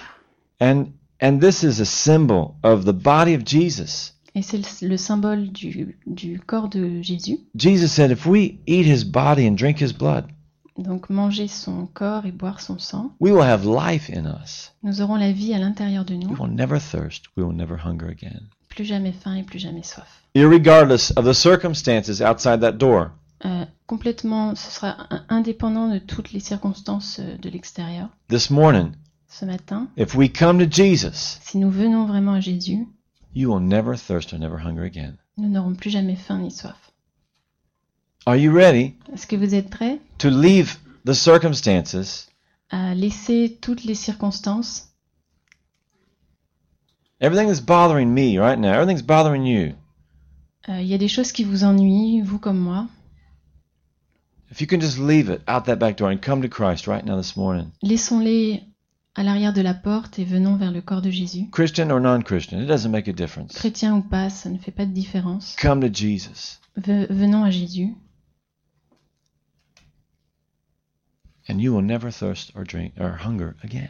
And 0.60 0.88
and 1.22 1.40
this 1.40 1.64
is 1.64 1.80
a 1.82 1.86
symbol 1.86 2.56
of 2.64 2.86
the 2.86 2.94
body 2.94 3.36
of 3.36 3.44
Jesus. 3.46 4.14
Et 4.36 4.42
c'est 4.42 4.58
le, 4.58 4.88
le 4.90 4.98
symbole 4.98 5.50
du, 5.50 5.98
du 6.06 6.40
corps 6.40 6.68
de 6.70 7.02
Jésus. 7.02 7.40
Jesus 7.56 7.88
said 7.88 8.12
if 8.12 8.26
we 8.26 8.60
eat 8.68 8.86
his 8.86 9.04
body 9.06 9.48
and 9.48 9.54
drink 9.56 9.82
his 9.82 9.94
blood, 9.94 10.26
Donc 10.78 11.10
manger 11.10 11.48
son 11.48 11.86
corps 11.94 12.26
et 12.26 12.32
boire 12.34 12.60
son 12.60 12.78
sang. 12.78 13.12
we 13.22 13.32
will 13.32 13.42
have 13.44 13.66
life 13.66 14.10
in 14.10 14.26
us. 14.26 14.74
Nous 14.84 15.02
aurons 15.02 15.16
la 15.16 15.32
vie 15.32 15.54
à 15.54 15.58
l'intérieur 15.60 16.04
de 16.04 16.16
We 16.16 16.26
nous. 16.26 16.36
will 16.38 16.52
never 16.54 16.80
thirst. 16.80 17.26
We 17.38 17.46
will 17.46 17.56
never 17.56 17.78
hunger 17.84 18.08
again. 18.10 18.42
Plus 18.68 18.84
jamais 18.84 19.14
faim 19.14 19.36
et 19.36 19.44
plus 19.44 19.58
jamais 19.60 19.84
soif. 19.84 20.24
Irregardless 20.36 21.14
of 21.16 21.24
the 21.26 21.34
circumstances 21.34 22.20
outside 22.22 22.60
that 22.60 22.74
door. 22.74 23.12
Euh, 23.46 23.64
complètement, 23.88 24.54
ce 24.56 24.70
sera 24.70 24.96
in- 25.12 25.24
indépendant 25.30 25.88
de 25.90 25.98
toutes 26.00 26.34
les 26.34 26.42
circonstances 26.42 27.20
euh, 27.20 27.38
de 27.38 27.50
l'extérieur. 27.50 28.10
This 28.28 28.50
morning, 28.50 28.92
Ce 29.30 29.46
matin, 29.46 29.88
if 29.98 30.14
we 30.14 30.30
come 30.30 30.60
to 30.60 30.70
Jesus, 30.70 31.40
si 31.42 31.58
nous 31.58 31.70
venons 31.72 32.06
vraiment 32.06 32.34
à 32.34 32.40
Jésus, 32.42 32.86
you 33.36 33.50
will 33.50 33.60
never 33.60 33.96
thirst 33.96 34.34
or 34.34 34.40
never 34.40 34.58
hunger 34.58 34.84
again. 34.84 35.18
nous 35.38 35.50
n'aurons 35.50 35.76
plus 35.76 35.92
jamais 35.92 36.16
faim 36.16 36.40
ni 36.40 36.50
soif. 36.50 36.92
Are 38.26 38.36
you 38.38 38.52
ready 38.52 38.96
Est-ce 39.14 39.28
que 39.28 39.36
vous 39.36 39.54
êtes 39.54 39.70
prêts? 39.70 40.00
to 40.18 40.30
leave 40.30 40.78
the 41.06 41.14
circumstances, 41.14 42.28
à 42.72 42.96
laisser 42.96 43.58
toutes 43.62 43.84
les 43.84 43.94
circonstances, 43.96 44.88
everything 47.22 47.48
that's 47.48 47.60
bothering 47.62 48.14
me 48.14 48.38
right 48.40 48.58
now, 48.60 48.74
everything's 48.74 49.04
bothering 49.04 49.46
you? 49.46 49.74
Euh, 50.68 50.82
Il 50.82 50.88
y 50.88 50.94
a 50.96 50.98
des 50.98 51.08
choses 51.08 51.32
qui 51.32 51.44
vous 51.44 51.64
ennuient, 51.64 52.22
vous 52.22 52.40
comme 52.40 52.58
moi. 52.58 52.88
If 54.52 54.62
you 54.62 54.68
can 54.68 54.80
just 54.80 54.98
leave 54.98 55.30
it 55.30 55.42
out 55.48 55.66
that 55.66 55.76
back 55.78 55.98
door 55.98 56.10
and 56.10 56.18
come 56.22 56.42
to 56.42 56.48
Christ 56.50 56.88
right 56.88 57.04
now 57.06 57.18
this 57.18 57.36
morning, 57.36 57.72
Laissons-les 57.84 58.64
à 59.16 59.24
l'arrière 59.24 59.54
de 59.54 59.62
la 59.62 59.74
porte 59.74 60.20
et 60.20 60.26
venons 60.26 60.56
vers 60.58 60.72
le 60.72 60.82
corps 60.82 61.02
de 61.02 61.10
Jésus. 61.10 61.50
Christian 61.52 61.90
or 61.90 62.00
non 62.02 62.22
Christian, 62.22 62.60
it 62.62 62.68
doesn't 62.68 62.92
make 62.92 63.08
a 63.08 63.14
difference. 63.14 63.54
Chrétien 63.56 63.96
ou 63.96 64.02
pas, 64.02 64.30
ça 64.30 64.50
ne 64.50 64.58
fait 64.58 64.72
pas 64.72 64.86
de 64.86 64.92
différence. 64.92 65.56
Come 65.62 65.80
to 65.82 65.88
Jesus, 65.94 66.60
Ve- 66.76 67.08
venons 67.10 67.44
à 67.44 67.50
Jésus 67.52 67.96
and 71.48 71.60
you 71.62 71.74
will 71.74 71.84
never 71.86 72.12
thirst 72.12 72.52
or 72.56 72.64
drink 72.64 72.94
or 73.00 73.18
hunger 73.24 73.56
again. 73.64 73.88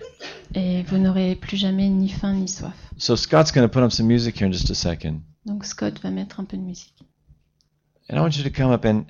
et 0.53 0.83
vous 0.83 0.97
n'aurez 0.97 1.35
plus 1.35 1.57
jamais 1.57 1.89
ni 1.89 2.09
faim 2.09 2.33
ni 2.33 2.47
soif. 2.47 2.73
So 2.97 3.15
Scott's 3.15 3.51
going 3.51 3.67
to 3.67 3.71
put 3.71 3.83
up 3.83 3.91
some 3.91 4.07
music 4.07 4.37
here 4.37 4.45
in 4.47 4.51
just 4.51 4.69
a 4.69 4.75
second, 4.75 5.21
Donc 5.45 5.63
Scott 5.65 5.99
va 6.01 6.11
mettre 6.11 6.39
un 6.39 6.45
peu 6.45 6.57
de 6.57 6.61
musique. 6.61 6.93
and 8.09 8.17
I 8.17 8.21
want 8.21 8.37
you 8.37 8.43
to 8.43 8.49
come 8.51 8.71
up 8.71 8.85
and 8.85 9.05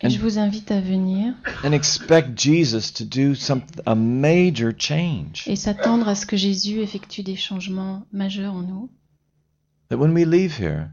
Et 0.00 0.10
je 0.10 0.18
vous 0.20 0.38
invite 0.38 0.70
à 0.70 0.80
venir 0.80 1.34
and 1.64 1.72
expect 1.72 2.38
Jesus 2.38 2.92
to 2.92 3.04
do 3.04 3.34
some 3.34 3.62
a 3.86 3.94
major 3.94 4.72
change. 4.76 5.44
et 5.46 5.56
s'attendre 5.56 6.08
à 6.08 6.14
ce 6.14 6.26
que 6.26 6.36
Jésus 6.36 6.80
effectue 6.80 7.22
des 7.22 7.36
changements 7.36 8.04
majeurs 8.12 8.52
en 8.54 8.62
nous. 8.62 8.90
That 9.88 9.96
when 9.96 10.12
we 10.12 10.24
leave 10.26 10.58
here, 10.60 10.90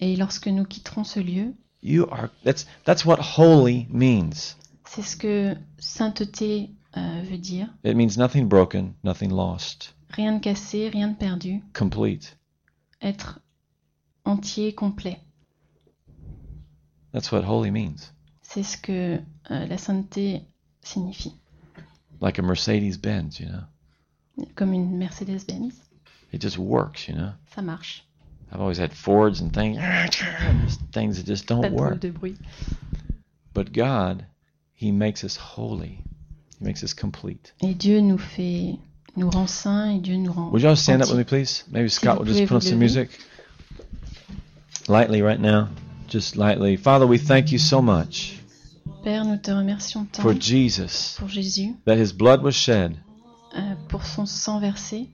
Et 0.00 0.16
lorsque 0.16 0.48
nous 0.48 0.64
quitterons 0.64 1.04
ce 1.04 1.20
lieu, 1.20 1.54
you 1.82 2.06
are 2.10 2.28
that's 2.44 2.66
that's 2.84 3.04
what 3.06 3.18
holy 3.38 3.86
means. 3.90 4.56
c'est 4.86 5.02
ce 5.02 5.16
que 5.16 5.54
sainteté 5.78 6.70
euh, 6.96 7.22
veut 7.30 7.38
dire. 7.38 7.68
It 7.84 7.94
means 7.96 8.18
nothing 8.18 8.48
broken, 8.48 8.92
nothing 9.04 9.30
lost, 9.30 9.94
Rien 10.10 10.34
de 10.34 10.40
cassé, 10.40 10.90
rien 10.90 11.08
de 11.08 11.16
perdu. 11.16 11.62
complete. 11.72 12.36
Être 13.00 13.40
entier, 14.26 14.74
complet. 14.74 15.20
That's 17.12 17.30
what 17.32 17.44
holy 17.44 17.70
means. 17.70 18.12
C'est 18.52 18.62
ce 18.62 18.76
que 18.76 19.18
euh, 19.50 19.66
la 19.66 19.78
sainteté 19.78 20.42
signifie. 20.82 21.32
Like 22.20 22.38
a 22.38 22.42
Mercedes 22.42 22.98
Benz, 22.98 23.40
you 23.40 23.46
know? 23.48 23.64
Comme 24.56 24.72
une 24.74 24.98
Mercedes-Benz, 24.98 25.72
It 26.32 26.40
just 26.40 26.58
works, 26.58 27.08
you 27.08 27.14
know? 27.14 27.32
ça 27.54 27.62
marche. 27.62 28.04
I've 28.52 28.60
always 28.60 28.78
had 28.78 28.92
Fords 28.92 29.40
and 29.40 29.50
things, 29.52 29.78
things 30.92 31.16
that 31.16 31.24
just 31.24 31.46
Pas 31.46 31.54
don't 31.54 31.62
de 31.62 31.68
drôle 31.70 31.80
work. 31.92 32.00
de 32.00 32.10
bruit. 32.10 32.38
But 33.54 33.72
God, 33.72 34.26
He 34.74 34.92
makes 34.92 35.24
us 35.24 35.36
holy. 35.36 36.04
He 36.58 36.64
makes 36.64 36.82
us 36.82 36.92
complete. 36.92 37.52
Et 37.62 37.72
Dieu 37.74 38.00
nous 38.00 38.18
fait, 38.18 38.78
nous 39.16 39.30
rend 39.30 39.48
saints 39.48 39.96
et 39.96 39.98
Dieu 40.02 40.16
nous 40.16 40.32
rend. 40.32 40.50
Would 40.52 40.62
you 40.62 40.68
all 40.68 40.76
stand 40.76 41.02
up 41.02 41.08
with 41.08 41.16
me, 41.18 41.24
please? 41.24 41.64
Maybe 41.70 41.88
Scott 41.88 42.18
vous 42.18 42.24
will 42.24 42.34
just 42.34 42.48
put 42.48 42.56
on 42.56 42.60
some 42.60 42.78
music. 42.78 43.08
Lightly 44.88 45.22
right 45.22 45.40
now. 45.40 45.68
Just 46.08 46.36
lightly. 46.36 46.76
Father, 46.76 47.06
we 47.06 47.16
thank 47.16 47.52
you 47.52 47.58
so 47.58 47.80
much 47.80 48.41
Père, 49.02 49.24
nous 49.24 49.36
te 49.36 49.50
remercions 49.50 50.04
tant 50.06 50.22
for 50.22 50.32
Jesus, 50.40 51.16
pour 51.18 51.28
Jésus, 51.28 51.74
that 51.86 51.96
His 51.96 52.12
blood 52.12 52.42
was 52.42 52.52
shed 52.52 52.96
euh, 53.56 53.74
pour 53.88 54.04
son 54.04 54.26
sang 54.26 54.60
versé, 54.60 55.08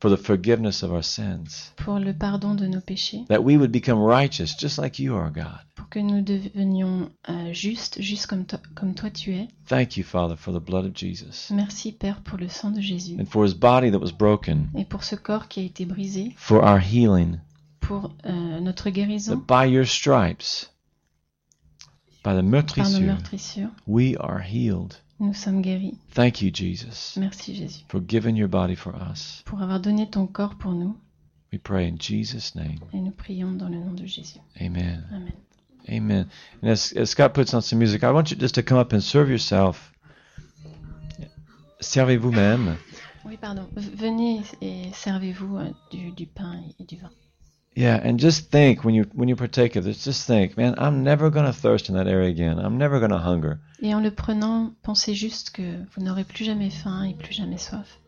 for 0.00 0.10
the 0.10 0.16
forgiveness 0.20 0.82
of 0.82 0.90
our 0.90 1.04
sins, 1.04 1.72
pour 1.76 2.00
le 2.00 2.12
pardon 2.12 2.54
de 2.56 2.66
nos 2.66 2.80
péchés, 2.80 3.24
that 3.28 3.40
we 3.40 3.56
would 3.56 3.70
become 3.70 4.00
righteous 4.02 4.56
just 4.58 4.76
like 4.78 4.98
you 4.98 5.14
are, 5.14 5.30
God. 5.30 5.60
pour 5.76 5.88
que 5.88 6.00
nous 6.00 6.20
devenions 6.20 7.10
euh, 7.28 7.52
justes, 7.52 8.00
justes 8.02 8.26
comme 8.26 8.44
toi, 8.44 8.58
comme 8.74 8.94
toi 8.94 9.10
tu 9.10 9.34
es. 9.34 9.46
Thank 9.66 9.96
you, 9.96 10.02
Father, 10.04 10.36
for 10.36 10.52
the 10.52 10.60
blood 10.62 10.84
of 10.84 10.92
Jesus 10.94 11.50
Merci 11.54 11.92
Père 11.92 12.20
pour 12.22 12.38
le 12.38 12.48
sang 12.48 12.70
de 12.72 12.80
Jésus 12.80 13.16
and 13.20 13.26
for 13.26 13.44
His 13.46 13.54
body 13.54 13.90
that 13.90 14.00
was 14.00 14.10
broken 14.12 14.68
et 14.76 14.84
pour 14.84 15.04
ce 15.04 15.14
corps 15.14 15.46
qui 15.48 15.60
a 15.60 15.62
été 15.62 15.84
brisé, 15.84 16.32
for 16.36 16.64
our 16.64 16.80
healing. 16.80 17.38
pour 17.80 18.10
euh, 18.26 18.58
notre 18.60 18.84
That 18.84 18.90
guérison 18.92 19.36
by 19.46 19.66
your 19.70 19.86
stripes, 19.86 20.71
par 22.22 22.42
meurtrissures, 22.42 23.00
meurtrissures. 23.00 23.70
we 23.86 24.16
are 24.20 24.40
healed. 24.40 24.96
Nous 25.20 25.34
sommes 25.34 25.62
guéris. 25.62 25.96
Thank 26.14 26.42
you, 26.42 26.50
Jesus, 26.52 27.16
Merci 27.16 27.54
Jésus 27.54 27.84
for 27.88 28.00
giving 28.00 28.36
your 28.36 28.48
body 28.48 28.74
for 28.74 28.94
us. 28.94 29.42
pour 29.44 29.60
avoir 29.62 29.80
donné 29.80 30.08
ton 30.10 30.26
corps 30.26 30.56
pour 30.56 30.72
nous 30.72 30.96
We 31.52 31.60
pray 31.62 31.86
in 31.86 31.96
Jesus' 31.98 32.54
name. 32.54 32.78
et 32.92 33.00
nous 33.00 33.10
prions 33.12 33.52
dans 33.52 33.68
le 33.68 33.76
nom 33.78 33.92
de 33.92 34.06
Jésus. 34.06 34.38
Amen. 34.60 35.04
Amen. 35.12 35.32
Amen. 35.88 36.26
And 36.62 36.68
as, 36.70 36.92
as 36.96 37.10
Scott 37.10 37.34
puts 37.34 37.52
on 37.54 37.60
some 37.60 37.78
music, 37.78 38.02
I 38.04 38.10
want 38.10 38.30
you 38.30 38.36
just 38.38 38.54
to 38.54 38.62
come 38.62 38.78
up 38.78 38.92
and 38.92 39.00
serve 39.02 39.28
yourself. 39.28 39.92
Servez 41.80 42.16
vous-même. 42.16 42.76
Oui, 43.24 43.36
pardon. 43.36 43.68
Venez 43.76 44.42
et 44.60 44.90
servez-vous 44.94 45.56
euh, 45.58 45.70
du, 45.90 46.10
du 46.12 46.26
pain 46.26 46.60
et 46.78 46.84
du 46.84 46.96
vin. 46.96 47.10
Yeah, 47.74 47.98
and 48.02 48.20
just 48.20 48.50
think 48.50 48.84
when 48.84 48.94
you 48.94 49.04
when 49.14 49.28
you 49.28 49.36
partake 49.36 49.76
of 49.76 49.84
this, 49.84 50.04
just 50.04 50.26
think, 50.26 50.56
man, 50.56 50.74
I'm 50.76 51.02
never 51.02 51.30
gonna 51.30 51.52
thirst 51.52 51.88
in 51.88 51.94
that 51.94 52.06
area 52.06 52.28
again. 52.28 52.58
I'm 52.58 52.76
never 52.76 53.00
gonna 53.00 53.18
hunger. 53.18 53.60
Et 53.80 53.94
en 53.94 54.02
le 54.02 54.10
prenant, 54.10 54.74
pensez 54.82 55.14
juste 55.14 55.50
que 55.50 55.62
vous 55.62 56.02
n'aurez 56.02 56.24
plus 56.24 56.44
jamais 56.44 56.70
faim 56.70 57.04
et 57.04 57.14
plus 57.14 57.32
jamais 57.32 57.58
soif. 57.58 57.98